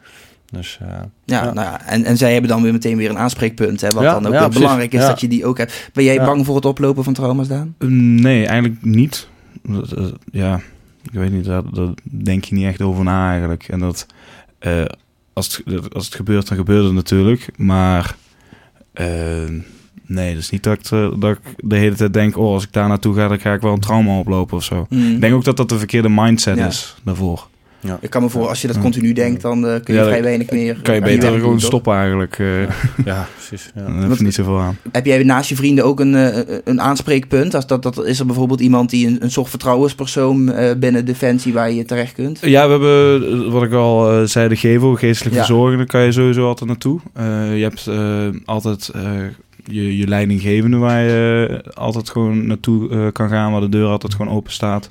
[0.52, 1.54] Dus eh, Ja, Ja.
[1.54, 3.82] Nou ja, en, en zij hebben dan weer meteen weer een aanspreekpunt.
[3.82, 5.08] Hè, wat Ja, dan ook ja, belangrijk is Ja.
[5.08, 5.90] dat je die ook hebt.
[5.94, 6.26] Ben jij Ja.
[6.26, 7.76] bang voor het oplopen van trauma's, Daan?
[8.22, 9.28] Nee, eigenlijk niet.
[9.64, 10.60] Dat, dat- ja,
[11.04, 13.68] ik weet niet, daar, daar denk je niet echt over na eigenlijk.
[13.68, 14.06] En dat,
[14.60, 14.86] eh,
[15.36, 17.50] als, het, als het gebeurt, dan gebeurt het natuurlijk.
[17.58, 18.16] Maar
[18.94, 19.08] eh,
[20.06, 22.38] nee, is niet dat ik, eh, dat ik de hele tijd denk...
[22.38, 24.86] oh, als ik daar naartoe ga, dan ga ik wel een trauma oplopen of zo.
[24.90, 25.14] Mm.
[25.14, 26.68] Ik denk ook dat dat de verkeerde mindset Ja.
[26.68, 27.48] is daarvoor.
[28.02, 28.82] Ik kan me voor, als je dat Ja.
[28.82, 30.78] continu denkt, dan eh, kun je Ja, vrij weinig meer.
[30.82, 32.40] Kan je beter gewoon stoppen eigenlijk.
[32.40, 32.62] eh
[33.06, 33.72] ja, precies.
[33.76, 33.84] Ja.
[33.84, 34.78] Dan heb je niet zoveel aan.
[34.92, 37.56] Heb jij naast je vrienden ook een, eh, een aanspreekpunt?
[37.56, 41.72] Als dat, dat, is er bijvoorbeeld iemand die een, een soort vertrouwenspersoon binnen Defensie waar
[41.72, 42.40] je terecht kunt?
[42.42, 45.46] Ja, we hebben, wat ik al zei, de GEVO, geestelijke Ja.
[45.46, 47.00] verzorging, daar kan je sowieso altijd naartoe.
[47.56, 47.90] Je hebt
[48.46, 48.92] altijd
[49.66, 54.34] je, je leidinggevende waar je altijd gewoon naartoe kan gaan, waar de deur altijd gewoon
[54.36, 54.90] open staat.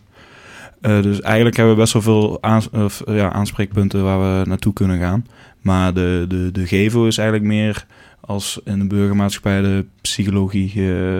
[0.85, 4.49] Eh, dus eigenlijk hebben we best wel veel aans- of, eh, ja, aanspreekpunten waar we
[4.49, 5.27] naartoe kunnen gaan.
[5.61, 7.87] Maar de, de, de GEVO is eigenlijk meer
[8.20, 11.18] als in de burgermaatschappij de psychologie, eh,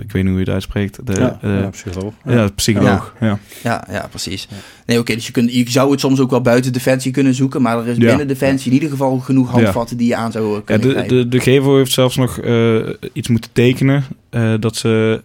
[0.00, 1.06] ik weet niet hoe je het uitspreekt.
[1.06, 2.12] De, Ja, eh, ja, psycholoog.
[2.24, 3.14] ja, psycholoog.
[3.20, 3.38] Ja.
[3.62, 4.48] Ja, ja precies.
[4.86, 7.62] Nee, oké, dus je, kunt, je zou het soms ook wel buiten Defensie kunnen zoeken,
[7.62, 8.06] maar er is Ja.
[8.08, 11.28] binnen Defensie in ieder geval genoeg handvatten die je aan zou Ja, kunnen de, de,
[11.28, 12.76] de GEVO heeft zelfs nog eh,
[13.12, 14.04] iets moeten tekenen.
[14.30, 15.22] eh, dat ze,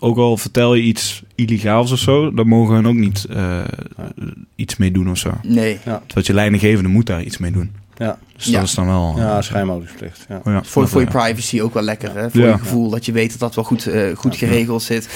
[0.00, 3.60] ook al vertel je iets illegaals of zo, dan mogen hun ook niet eh,
[4.56, 5.30] iets mee doen of zo.
[5.42, 7.70] Nee, Terwijl je leidinggevende moet daar iets mee doen.
[7.96, 8.62] Ja, Dus dat Ja.
[8.62, 9.12] is dan wel...
[9.16, 10.26] eh, ja schijnhoudingsplicht.
[10.28, 10.40] Ja.
[10.44, 12.30] oh ja, voor, voor je eh, privacy ook wel lekker, hè?
[12.30, 12.46] Voor Ja.
[12.48, 15.08] je gevoel dat je weet dat dat wel goed, eh, goed geregeld zit.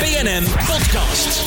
[0.00, 1.41] BNN Podcast.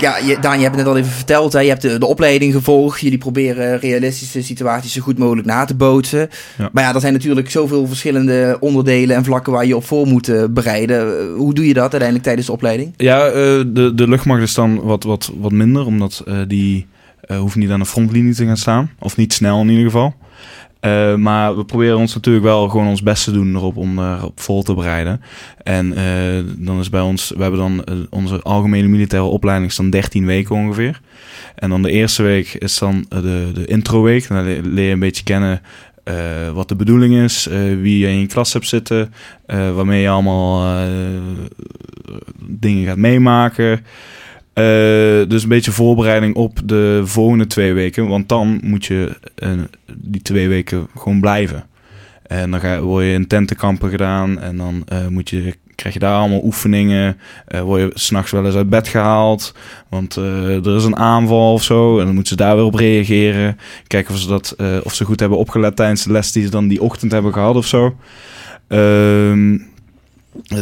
[0.00, 1.52] Ja, je, Daan, je hebt het net al even verteld.
[1.52, 1.60] Hè?
[1.60, 3.00] Je hebt de, de opleiding gevolgd.
[3.00, 6.28] Jullie proberen realistische situaties zo goed mogelijk na te bootsen.
[6.58, 6.68] Ja.
[6.72, 10.28] Maar ja, er zijn natuurlijk zoveel verschillende onderdelen en vlakken waar je op voor moet
[10.28, 11.18] eh, bereiden.
[11.18, 12.94] Eh, Hoe doe je dat uiteindelijk tijdens de opleiding?
[12.96, 13.32] Ja, eh,
[13.66, 16.86] de, de luchtmacht is dan wat, wat, wat minder, omdat die
[17.38, 18.90] hoeft niet aan de frontlinie te gaan staan.
[18.98, 20.14] Of niet snel in ieder geval.
[20.80, 24.40] Eh, maar we proberen ons natuurlijk wel gewoon ons best te doen erop om erop
[24.40, 25.20] vol te bereiden.
[25.62, 29.76] En eh, dan is bij ons, we hebben dan eh, onze algemene militaire opleiding is
[29.76, 31.00] dan 13 weken ongeveer.
[31.54, 34.28] En dan de eerste week is dan eh, de, de introweek.
[34.28, 35.60] Dan le- leer je een beetje kennen
[36.04, 36.14] eh,
[36.54, 39.12] wat de bedoeling is, eh, wie je in je klas hebt zitten,
[39.46, 40.84] eh, waarmee je allemaal eh,
[42.46, 43.84] dingen gaat meemaken.
[44.58, 48.08] Eh, dus een beetje voorbereiding op de volgende twee weken.
[48.08, 49.50] Want dan moet je eh,
[49.94, 51.66] die twee weken gewoon blijven.
[52.26, 54.40] En dan ga, word je in tentenkampen gedaan.
[54.40, 57.16] En dan eh, moet je krijg je daar allemaal oefeningen.
[57.62, 59.54] Word je s'nachts wel eens uit bed gehaald.
[59.88, 61.98] Want er is een aanval of zo.
[61.98, 63.58] En dan moeten ze daar weer op reageren.
[63.86, 66.68] Kijken of ze, dat, of ze goed hebben opgelet tijdens de les die ze dan
[66.68, 67.96] die ochtend hebben gehad of zo.
[68.68, 69.58] Ehm,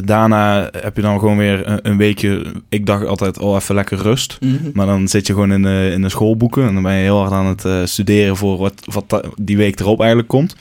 [0.05, 2.53] daarna heb je dan gewoon weer een, een weekje.
[2.69, 4.39] Ik dacht altijd, oh, even lekker rust.
[4.41, 4.71] Mhm.
[4.73, 6.67] Maar dan zit je gewoon in de, in de schoolboeken.
[6.67, 9.81] En dan ben je heel hard aan het eh, studeren voor wat, wat die week
[9.81, 10.57] erop eigenlijk komt.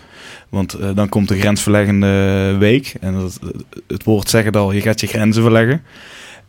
[0.50, 2.96] Want eh, dan komt de grensverleggende week.
[3.00, 3.40] En dat,
[3.88, 5.82] het woord zegt het al, je gaat je grenzen verleggen.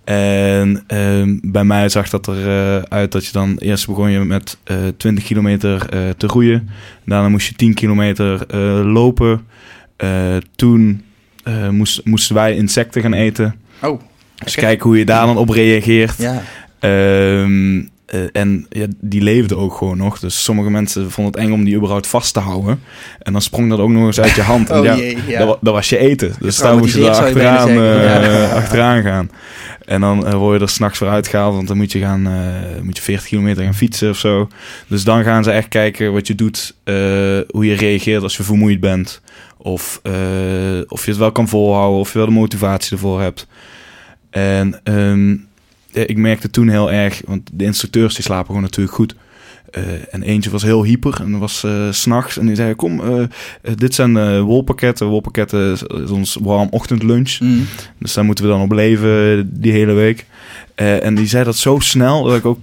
[0.04, 4.20] En ehm, bij mij zag dat er eh, uit dat je dan eerst begon je
[4.20, 6.68] met eh 20 kilometer te roeien.
[7.04, 9.46] Daarna moest je 10 kilometer lopen.
[10.56, 11.05] Toen
[11.46, 13.54] eh, moest, moesten wij insecten gaan eten.
[13.82, 14.00] Oh,
[14.44, 16.14] Dus kijken hoe je daar dan op reageert.
[16.18, 16.42] ja.
[16.80, 20.18] Ehm, eh, en ja, die leefde ook gewoon nog.
[20.18, 22.80] Dus sommige mensen vonden het eng om die überhaupt vast te houden.
[23.22, 24.70] En dan sprong dat ook nog eens uit je hand.
[24.70, 25.38] En Oh ja, jee, ja.
[25.38, 26.34] Dat, wa- dat was je eten.
[26.40, 28.04] Dus daar moest je je achteraan, eh.
[28.24, 28.46] Ja.
[28.60, 29.30] achteraan gaan.
[29.84, 31.54] En dan word je er s'nachts voor uitgehaald.
[31.54, 32.22] Want dan moet je, gaan,
[32.82, 34.48] moet je 40 kilometer gaan fietsen of zo.
[34.86, 36.74] Dus dan gaan ze echt kijken wat je doet.
[37.50, 39.20] hoe je reageert als je vermoeid bent.
[39.66, 40.12] Of, eh,
[40.88, 42.00] of je het wel kan volhouden.
[42.00, 43.46] Of je wel de motivatie ervoor hebt.
[44.30, 45.36] En ehm,
[46.06, 49.14] ik merkte toen heel erg, want de instructeurs die slapen gewoon natuurlijk goed.
[49.70, 52.38] Eh, en eentje was heel hyper en dat was eh, s s'nachts.
[52.38, 53.00] En die zei, kom,
[53.74, 55.06] dit zijn wolpakketten.
[55.06, 57.40] Wolpakketten is, is ons warm ochtendlunch.
[57.40, 57.60] Mhm.
[57.98, 60.26] Dus daar moeten we dan op leven die hele week.
[60.74, 62.60] En die zei dat zo snel dat ik ook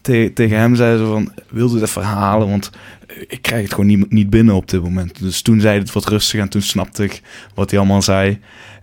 [0.00, 2.48] te- tegen hem zei zo van, wilde het even halen?
[2.48, 2.70] Want
[3.28, 5.20] ik krijg het gewoon niet, niet binnen op dit moment.
[5.20, 7.22] Dus toen zei het wat rustig en toen snapte ik
[7.54, 8.38] wat hij allemaal zei.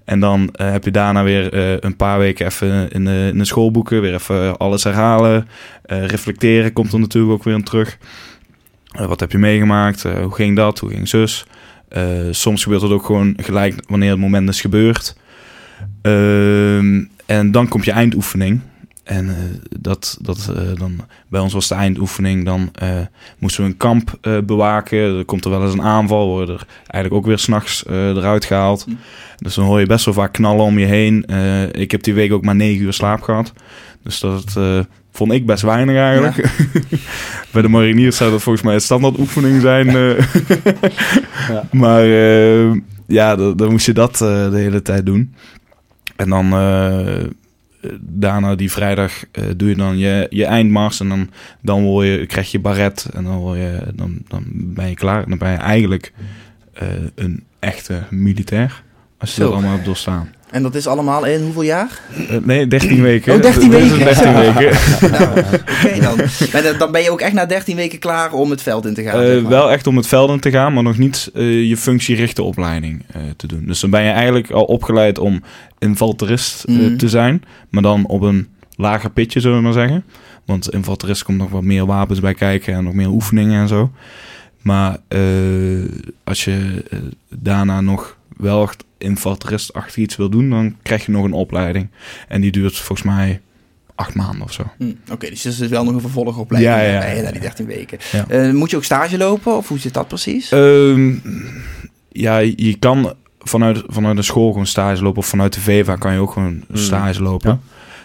[0.10, 3.38] En dan eh, heb je daarna weer eh, een paar weken even in de, in
[3.38, 5.48] de schoolboeken, weer even alles herhalen.
[5.82, 7.98] Eh, reflecteren komt er natuurlijk ook weer aan terug.
[9.08, 10.04] Wat heb je meegemaakt?
[10.04, 10.80] Hoe ging dat?
[10.80, 11.46] Hoe ging zus?
[12.32, 15.18] Soms gebeurt het ook gewoon gelijk wanneer het moment is gebeurd.
[16.02, 18.62] Ehm, en dan komt je eindoefening.
[19.10, 19.36] En eh,
[19.80, 22.90] dat, dat, eh, dan, bij ons was de eindoefening, dan eh,
[23.40, 24.98] moesten we een kamp bewaken.
[24.98, 28.84] Er komt er wel eens een aanval, worden er eigenlijk ook weer s'nachts eruit gehaald.
[28.84, 28.92] Hm.
[29.38, 31.26] Dus dan hoor je best wel vaak knallen om je heen.
[31.72, 33.54] Ik heb die week ook maar negen uur slaap gehad.
[34.04, 34.60] Dus dat
[35.12, 36.36] vond ik best weinig eigenlijk.
[37.52, 39.92] Bij de mariniers zou dat volgens mij een standaard oefening zijn.
[41.48, 41.64] Ja.
[41.72, 42.06] Maar
[43.08, 45.34] ja, dan, dan moest je dat de hele tijd doen.
[46.16, 46.54] En dan
[48.00, 51.00] daarna die vrijdag eh, doe je dan je, je eindmars.
[51.00, 51.30] En dan,
[51.62, 53.10] dan word je, krijg je baret.
[53.14, 55.30] En dan, word je, dan, dan ben je klaar.
[55.30, 56.14] Dan ben je eigenlijk
[56.74, 58.84] eh, een echte militair.
[59.18, 59.44] Als je Zo.
[59.44, 60.34] dat allemaal hebt doorstaan.
[60.52, 62.00] En dat is allemaal in hoeveel jaar?
[62.30, 63.34] Eh, nee, 13 weken.
[63.36, 64.06] Oh, 13 Dit is weken.
[64.06, 64.78] 13 weken.
[65.20, 66.16] nou, oké dan.
[66.54, 68.94] Maar dan- dan ben je ook echt na 13 weken klaar om het veld in
[68.94, 69.20] te gaan.
[69.22, 69.50] Eh, zeg maar.
[69.52, 73.04] wel echt om het veld in te gaan, maar nog niet eh, je functierichte opleiding
[73.12, 73.64] eh, te doen.
[73.66, 75.44] Dus dan ben je eigenlijk al opgeleid om
[75.80, 76.98] infanterist eh, Mhm.
[76.98, 80.04] te zijn, maar dan op een lager pitje, zullen we maar zeggen.
[80.46, 83.92] Want infanterist komt nog wat meer wapens bij kijken en nog meer oefeningen en zo.
[84.62, 85.20] Maar eh,
[86.24, 91.24] als je eh, daarna nog wel echt infanterist-achtig iets wil doen, dan krijg je nog
[91.24, 91.90] een opleiding.
[92.28, 93.42] En die duurt volgens mij
[93.96, 94.64] acht maanden of zo.
[94.78, 97.22] Hm, Oké, dus er is wel nog een vervolgopleiding Ja, ja, ja, bij, ja.
[97.22, 97.98] na die 13 weken.
[98.12, 98.26] Ja.
[98.28, 100.52] Eh, moet je ook stage lopen of hoe zit dat precies?
[100.52, 101.14] Ehm,
[102.10, 105.20] ja, je kan vanuit, vanuit de school gewoon stage lopen.
[105.20, 107.50] Of vanuit de VEVA kan je ook gewoon stage lopen.
[107.50, 107.60] Ja.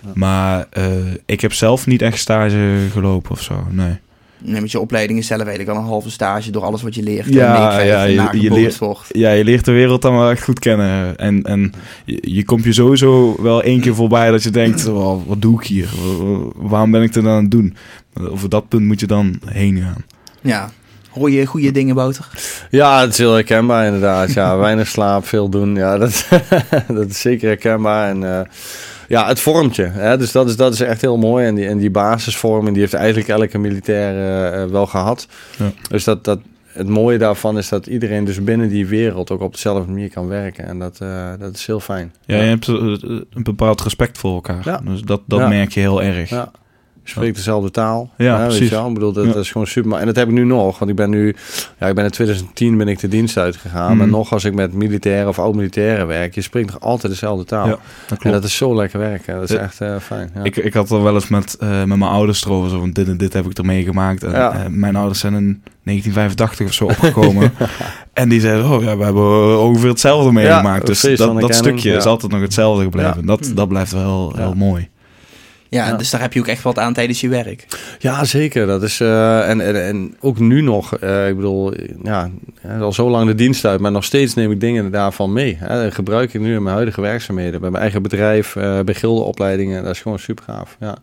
[0.05, 0.11] Ja.
[0.14, 3.97] Maar eh, ik heb zelf niet echt stage gelopen of zo, nee.
[4.46, 7.02] Nee, met je opleiding is zelf eigenlijk al een halve stage door alles wat je
[7.02, 7.26] leert.
[7.35, 9.00] Ja, en ja, en je- je leert- wordt.
[9.09, 11.16] Ja, je leert de wereld dan wel echt goed kennen.
[11.16, 11.72] En, en
[12.04, 14.83] je, je komt je sowieso wel één keer voorbij dat je denkt...
[14.85, 15.88] "Wel, wat doe ik hier?
[16.18, 17.76] Wa- wa- Waarom ben ik dit aan het doen?
[18.30, 20.04] Over dat punt moet je dan heen gaan.
[20.40, 20.70] Ja.
[21.11, 22.28] Hoor je goede dingen, Wouter?
[22.70, 24.33] Ja, het is heel herkenbaar inderdaad.
[24.33, 25.74] Ja, weinig slaap, veel doen.
[25.74, 26.28] Ja, dat,
[26.88, 28.09] dat is zeker herkenbaar.
[28.09, 28.40] En eh,
[29.09, 29.83] ja, het vormt je.
[29.83, 30.17] Hè?
[30.19, 31.47] Dus dat is, dat is echt heel mooi.
[31.47, 35.27] En die, en die basisvorming, die heeft eigenlijk elke militair eh, eh, wel gehad.
[35.59, 35.73] Ja.
[35.88, 39.53] Dus dat, dat, het mooie daarvan is dat iedereen dus binnen die wereld ook op
[39.53, 40.67] dezelfde manier kan werken.
[40.67, 42.12] En dat, eh, dat is heel fijn.
[42.27, 44.62] Ja, je hebt een bepaald respect voor elkaar.
[44.64, 44.81] Ja.
[44.85, 45.49] Dus dat, dat Ja.
[45.49, 46.31] merk je heel erg.
[46.31, 46.51] Ja.
[47.07, 48.11] Spreekt dezelfde taal.
[48.17, 48.69] Ja, weet precies.
[48.69, 48.88] je wel?
[48.88, 49.35] Ik bedoel, dat, Ja.
[49.35, 49.93] is gewoon super.
[49.99, 50.79] En dat heb ik nu nog.
[50.79, 51.37] Want ik ben nu...
[51.79, 53.88] Ja, ik ben in 2010 ben ik de dienst uitgegaan.
[53.88, 53.97] Mhm.
[53.99, 56.35] Maar nog als ik met militairen of oud-militairen werk...
[56.35, 57.67] Je spreekt nog altijd dezelfde taal.
[57.67, 59.35] Ja, Dat en dat is zo lekker werken.
[59.35, 59.59] Dat is Ja.
[59.62, 60.31] echt eh, fijn.
[60.35, 60.43] Ja.
[60.43, 62.71] Ik, ik had er wel eens met, eh, met mijn ouders erover.
[62.71, 64.23] Zo van, dit en dit heb ik er meegemaakt.
[64.23, 64.53] En, Ja.
[64.53, 67.53] eh, mijn ouders zijn in 1985 of zo opgekomen.
[68.12, 70.87] en die zeiden, oh ja, we hebben ongeveer hetzelfde meegemaakt.
[70.87, 72.11] dus precies, dat, dat stukje is ja.
[72.11, 73.21] altijd nog hetzelfde gebleven.
[73.21, 73.27] Ja.
[73.27, 74.43] Dat, dat blijft wel Ja.
[74.43, 74.88] heel mooi.
[75.68, 75.96] Ja, Ja.
[75.96, 77.66] dus daar heb je ook echt wat aan tijdens je werk.
[77.98, 78.66] Ja, zeker.
[78.66, 80.96] Dat is, eh, en, en, en ook nu nog.
[80.96, 81.72] eh, ik bedoel,
[82.03, 82.31] ja,
[82.81, 85.57] al zo lang de dienst uit, maar nog steeds neem ik dingen daarvan mee.
[85.61, 85.83] Hè.
[85.85, 87.61] Dat gebruik ik nu in mijn huidige werkzaamheden.
[87.61, 89.83] Bij mijn eigen bedrijf, eh, bij gildeopleidingen.
[89.83, 90.77] Dat is gewoon super gaaf.
[90.81, 90.96] Ja,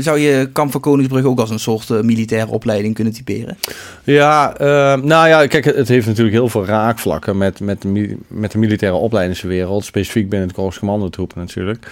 [0.00, 3.56] Zou je Kamp van Koningsbrug ook als een soort militaire opleiding kunnen typeren?
[4.04, 4.54] ja
[5.02, 8.96] nou ja, kijk, het, heeft natuurlijk heel veel raakvlakken met, met, de, met de militaire
[8.98, 9.84] opleidingswereld.
[9.84, 11.86] Specifiek binnen het Korps Commandotroepen natuurlijk.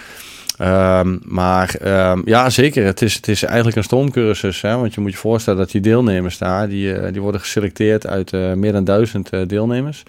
[0.57, 2.85] Ehm, maar ehm, ja, zeker.
[2.85, 4.61] Het is, het is eigenlijk een stoomcursus.
[4.61, 4.77] Hè?
[4.77, 8.33] Want je moet je voorstellen dat die deelnemers daar, die, eh, die worden geselecteerd uit
[8.33, 10.03] eh, meer dan duizend eh, deelnemers.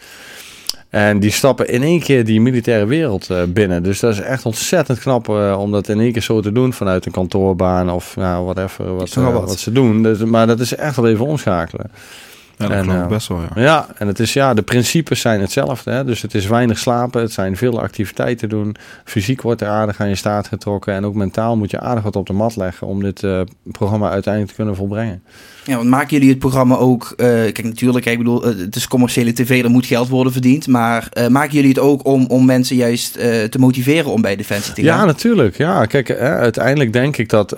[0.88, 3.82] En die stappen in één keer die militaire wereld binnen.
[3.82, 5.28] Dus dat is echt ontzettend knap
[5.58, 9.14] om dat in één keer zo te doen vanuit een kantoorbaan of nou, whatever wat,
[9.14, 9.32] wat.
[9.32, 10.02] wat ze doen.
[10.02, 11.90] Dus, maar dat is echt wel even omschakelen.
[12.58, 13.62] Ja, dat En, ik eh, best wel, ja.
[13.62, 15.90] Ja, en het is, ja, de principes zijn hetzelfde.
[15.90, 16.04] Hè?
[16.04, 18.76] Dus het is weinig slapen, het zijn veel activiteiten doen.
[19.04, 20.94] Fysiek wordt er aardig aan je staart getrokken.
[20.94, 24.10] En ook mentaal moet je aardig wat op de mat leggen om dit eh, programma
[24.10, 25.22] uiteindelijk te kunnen volbrengen.
[25.68, 27.12] Ja, want maken jullie het programma ook...
[27.16, 30.66] eh, kijk, natuurlijk, ik bedoel, eh, het is commerciële tv, er moet geld worden verdiend.
[30.66, 34.74] Maar eh, maken jullie het ook om, om mensen juist te motiveren om bij Defensie
[34.74, 34.98] te gaan?
[34.98, 35.56] Ja, natuurlijk.
[35.56, 37.48] Ja, kijk, hè, uiteindelijk denk ik dat,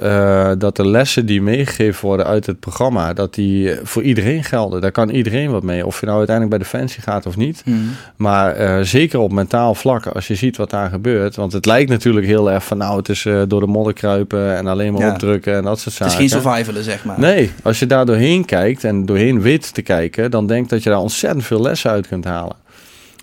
[0.59, 4.81] dat de lessen die meegegeven worden uit het programma, dat die voor iedereen gelden.
[4.81, 5.87] Daar kan iedereen wat mee.
[5.87, 7.63] Of je nou uiteindelijk bij Defensie gaat of niet.
[7.65, 7.91] Hmm.
[8.17, 11.37] Maar zeker op mentaal vlak, als je ziet wat daar gebeurt.
[11.37, 14.67] Want het lijkt natuurlijk heel erg van nou, het is door de modder kruipen en
[14.67, 15.13] alleen maar Ja.
[15.13, 16.29] opdrukken en dat soort Het is zaken.
[16.29, 17.19] geen survivalen, zeg maar.
[17.21, 20.83] Nee, als je daar doorheen kijkt en doorheen weet te kijken, dan denk ik dat
[20.83, 22.57] je daar ontzettend veel lessen uit kunt halen.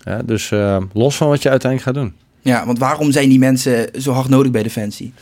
[0.04, 2.14] Ja, dus eh, los van wat je uiteindelijk gaat doen.
[2.40, 5.12] Ja, want waarom zijn die mensen zo hard nodig bij Defensie?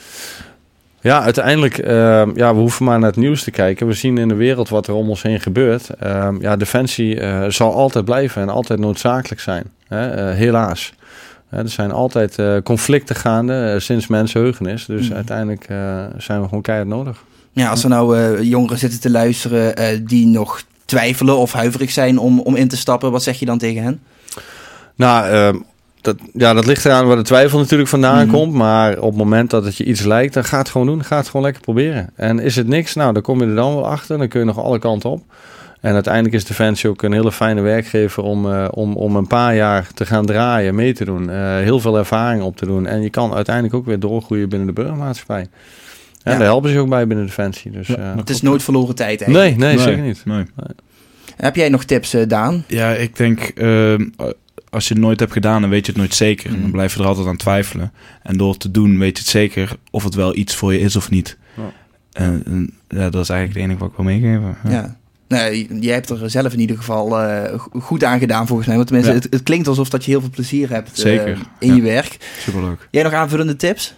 [1.00, 3.86] Ja, uiteindelijk, eh, ja, we hoeven maar naar het nieuws te kijken.
[3.86, 5.88] We zien in de wereld wat er om ons heen gebeurt.
[5.90, 9.64] Eh, ja, defensie eh, zal altijd blijven en altijd noodzakelijk zijn.
[9.88, 10.10] Hè?
[10.10, 10.92] eh, helaas.
[11.50, 14.86] Er zijn altijd conflicten gaande sinds mensenheugenis.
[14.86, 15.14] Dus Mhm.
[15.16, 15.64] uiteindelijk
[16.18, 17.24] zijn we gewoon keihard nodig.
[17.56, 21.90] Ja, als er nou eh, jongeren zitten te luisteren eh, die nog twijfelen of huiverig
[21.90, 24.00] zijn om, om in te stappen, wat zeg je dan tegen hen?
[24.94, 25.56] Nou, ehm,
[26.00, 28.36] dat, ja, dat ligt eraan waar de twijfel natuurlijk vandaan Mhm.
[28.36, 28.52] komt.
[28.52, 31.04] Maar op het moment dat het je iets lijkt, dan ga het gewoon doen.
[31.04, 32.10] Ga het gewoon lekker proberen.
[32.14, 34.18] En is het niks, nou, dan kom je er dan wel achter.
[34.18, 35.22] Dan kun je nog alle kanten op.
[35.80, 39.54] En uiteindelijk is Defensie ook een hele fijne werkgever om, eh, om, om een paar
[39.56, 41.28] jaar te gaan draaien, mee te doen.
[41.62, 42.86] heel veel ervaring op te doen.
[42.86, 45.46] En je kan uiteindelijk ook weer doorgroeien binnen de burgermaatschappij.
[46.32, 47.70] En daar helpen ze ook bij binnen Defensie.
[47.70, 49.58] Dus, Ja, eh, Het is nooit verloren tijd eigenlijk.
[49.58, 50.22] nee, nee, zeker niet.
[50.24, 50.44] Nee.
[51.36, 52.64] Heb jij nog tips, eh, Daan?
[52.66, 54.04] Ja, ik denk, ehm,
[54.70, 56.50] als je het nooit hebt gedaan, dan weet je het nooit zeker.
[56.50, 56.60] Mhm.
[56.60, 57.92] Dan blijf je er altijd aan twijfelen.
[58.22, 60.78] En door het te doen, weet je het zeker of het wel iets voor je
[60.80, 61.36] is of niet.
[61.56, 61.72] Ja.
[62.12, 64.56] En, en, ja, dat is eigenlijk het enige wat ik wil meegeven.
[64.64, 64.70] Ja.
[64.70, 64.96] Ja.
[65.28, 68.76] Nee, jij hebt er zelf in ieder geval eh, go- goed aan gedaan volgens mij.
[68.76, 69.20] Want tenminste, Ja.
[69.22, 71.74] het, het klinkt alsof dat je heel veel plezier hebt eh, Zeker, in ja.
[71.74, 72.16] je werk.
[72.38, 72.88] Superleuk.
[72.90, 73.94] Jij nog aanvullende tips?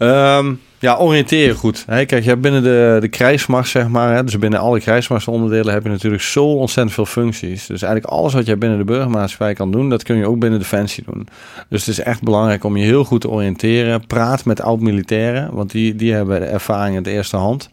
[0.00, 1.84] Ehm, ja, oriënteren goed.
[1.86, 5.74] Hè, kijk, je hebt binnen de, de krijgsmacht, zeg maar, hè, dus binnen alle krijgsmachtsonderdelen
[5.74, 7.66] heb je natuurlijk zo ontzettend veel functies.
[7.66, 10.58] Dus eigenlijk alles wat jij binnen de burgermaatschappij kan doen, dat kun je ook binnen
[10.58, 11.28] Defensie doen.
[11.68, 14.06] Dus het is echt belangrijk om je heel goed te oriënteren.
[14.06, 17.68] Praat met oud-militairen, want die, die hebben de ervaring in de eerste hand.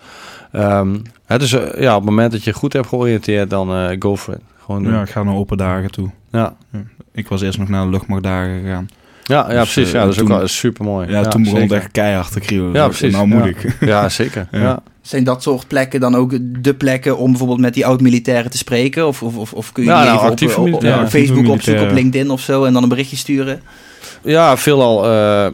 [0.51, 3.95] Ehm, hè, dus eh, ja, op het moment dat je goed hebt georiënteerd, dan eh,
[3.99, 4.41] go for it.
[4.65, 4.93] Gewoon doen.
[4.93, 6.09] Ja, ik ga naar open dagen toe.
[6.31, 6.55] Ja.
[7.11, 8.87] Ik was eerst nog naar de luchtmachtdagen gegaan.
[9.27, 9.93] Ja, ja, Dus, precies.
[9.93, 11.09] eh, Ja, dat is ook toen- wel super mooi.
[11.11, 11.75] Ja, toen begon zeker.
[11.75, 12.73] het echt keihard te kriebelen.
[12.73, 13.11] Ja, precies.
[13.13, 13.45] Nou moet Ja.
[13.49, 13.75] ik.
[13.89, 14.47] Ja, zeker.
[14.51, 14.59] Ja.
[14.61, 14.79] ja.
[15.01, 19.07] Zijn dat soort plekken dan ook de plekken om bijvoorbeeld met die oud-militairen te spreken?
[19.07, 21.83] Of, of, of, of kun je Ja, die nou, even op, op, op Facebook opzoeken,
[21.83, 21.91] op.
[21.91, 23.61] LinkedIn of zo en dan een berichtje sturen?
[24.27, 25.05] Ja, veelal.
[25.05, 25.47] eh,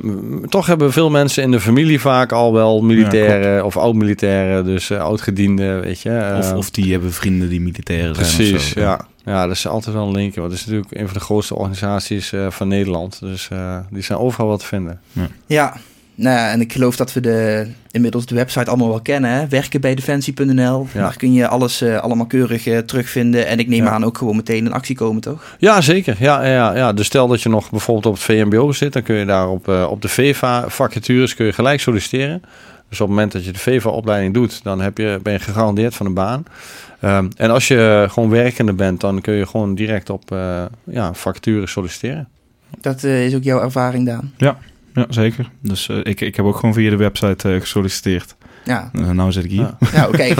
[0.49, 4.99] toch hebben veel mensen in de familie vaak al wel militairen of oud-militairen, dus eh,
[5.01, 6.09] oud-gedienden, weet je.
[6.09, 8.27] eh, Of, of die hebben vrienden die militairen zijn.
[8.35, 9.05] precies, ja.
[9.25, 10.39] Ja, dat is altijd wel een linkje.
[10.39, 13.19] Want het is natuurlijk een van de grootste organisaties eh, van Nederland.
[13.19, 14.99] Dus eh, die zijn overal wat te vinden.
[15.45, 15.73] Ja,
[16.15, 19.31] nou ja, en ik geloof dat we de, inmiddels de website allemaal wel kennen.
[19.31, 19.47] Hè?
[19.47, 20.87] Werkenbijdefensie.nl.
[20.93, 21.01] Ja.
[21.01, 23.47] Daar kun je alles eh, allemaal keurig eh, terugvinden.
[23.47, 23.89] En ik neem Ja.
[23.89, 25.55] aan ook gewoon meteen in actie komen, toch?
[25.59, 26.15] Ja, zeker.
[26.19, 26.93] Ja, ja, ja.
[26.93, 29.67] Dus stel dat je nog bijvoorbeeld op het VMBO zit, dan kun je daar op,
[29.67, 32.41] eh, op de VEVA-vacatures kun je gelijk solliciteren.
[32.89, 35.95] Dus op het moment dat je de VEVA-opleiding doet, dan heb je, ben je gegarandeerd
[35.95, 36.43] van een baan.
[36.99, 41.13] Ehm, en als je gewoon werkende bent, dan kun je gewoon direct op eh ja,
[41.13, 42.27] vacatures solliciteren.
[42.81, 44.33] Dat eh, is ook jouw ervaring, Daan.
[44.37, 44.57] Ja,
[45.09, 45.49] zeker.
[45.61, 48.35] Dus eh, ik, ik heb ook gewoon via de website eh, gesolliciteerd.
[48.65, 49.59] Ja, Eh, nou zit ik hier.
[49.61, 49.77] Ja.
[49.93, 50.35] nou kijk,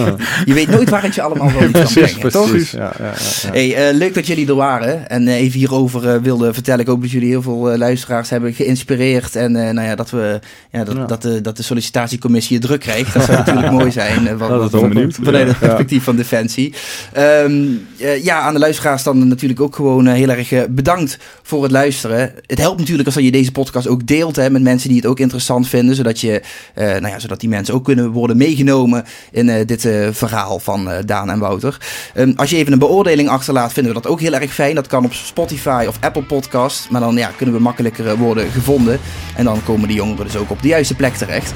[0.45, 2.49] je weet nooit waar het je allemaal wel kan Precies, brengen, toch?
[2.49, 2.71] precies.
[2.71, 3.13] Ja, ja, ja,
[3.43, 3.49] ja.
[3.51, 6.79] Hey, eh, leuk dat jullie er waren en eh, even hierover wilden vertellen.
[6.79, 10.39] Ik hoop dat jullie heel veel luisteraars hebben geïnspireerd en eh, nou ja, dat, we,
[10.71, 11.05] ja, dat, Ja.
[11.05, 13.13] Dat, de, dat de sollicitatiecommissie je druk krijgt.
[13.13, 14.37] Dat zou natuurlijk mooi zijn.
[14.37, 15.15] wat, Dat wat- is wel wat- benieuwd.
[15.21, 15.65] Vanuit het Ja.
[15.65, 16.73] perspectief van Defensie.
[17.13, 17.61] Ehm,
[17.99, 22.33] eh, ja, aan de luisteraars dan natuurlijk ook gewoon heel erg bedankt voor het luisteren.
[22.45, 25.19] Het helpt natuurlijk als je deze podcast ook deelt hè, met mensen die het ook
[25.19, 25.95] interessant vinden.
[25.95, 26.41] Zodat, je,
[26.73, 30.59] eh, nou ja, zodat die mensen ook kunnen worden meegenomen in eh, dit eh, verhaal
[30.59, 31.77] van eh, Daan en Wouter.
[32.13, 34.75] Ehm, als je even een beoordeling achterlaat, vinden we dat ook heel erg fijn.
[34.75, 36.89] Dat kan op Spotify of Apple Podcast.
[36.89, 38.99] Maar dan ja, kunnen we makkelijker worden gevonden.
[39.35, 41.51] En dan komen die jongeren dus ook op de juiste plek terecht.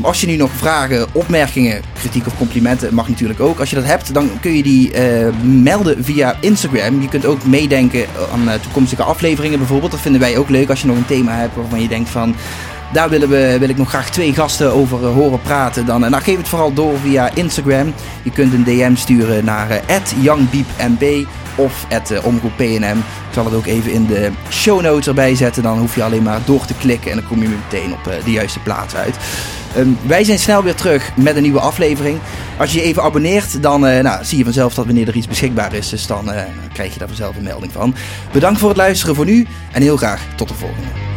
[0.00, 3.58] Als je nu nog vragen, opmerkingen, kritiek of complimenten, mag natuurlijk ook.
[3.58, 4.92] Als je dat hebt, dan kun je die
[5.42, 7.00] melden via Instagram.
[7.00, 9.90] Je kunt ook meedenken aan toekomstige afleveringen bijvoorbeeld.
[9.90, 12.34] Dat vinden wij ook leuk als je nog een thema hebt waarvan je denkt van...
[12.94, 15.86] Daar willen we, wil ik nog graag twee gasten over eh, horen praten.
[15.86, 17.94] Dan, eh, geef het vooral door via Instagram.
[18.22, 22.98] Je kunt een DM sturen naar eh youngbeepmb of at omroeppnm.
[22.98, 25.62] Ik zal het ook even in de show notes erbij zetten.
[25.62, 28.24] Dan hoef je alleen maar door te klikken en dan kom je meteen op eh,
[28.24, 29.16] de juiste plaats uit.
[29.76, 32.18] Ehm, wij zijn snel weer terug met een nieuwe aflevering.
[32.58, 35.28] Als je je even abonneert, dan eh, nou, zie je vanzelf dat wanneer er iets
[35.28, 35.88] beschikbaar is.
[35.88, 36.42] Dus dan eh,
[36.72, 37.94] krijg je daar vanzelf een melding van.
[38.32, 41.13] Bedankt voor het luisteren voor nu en heel graag tot de volgende.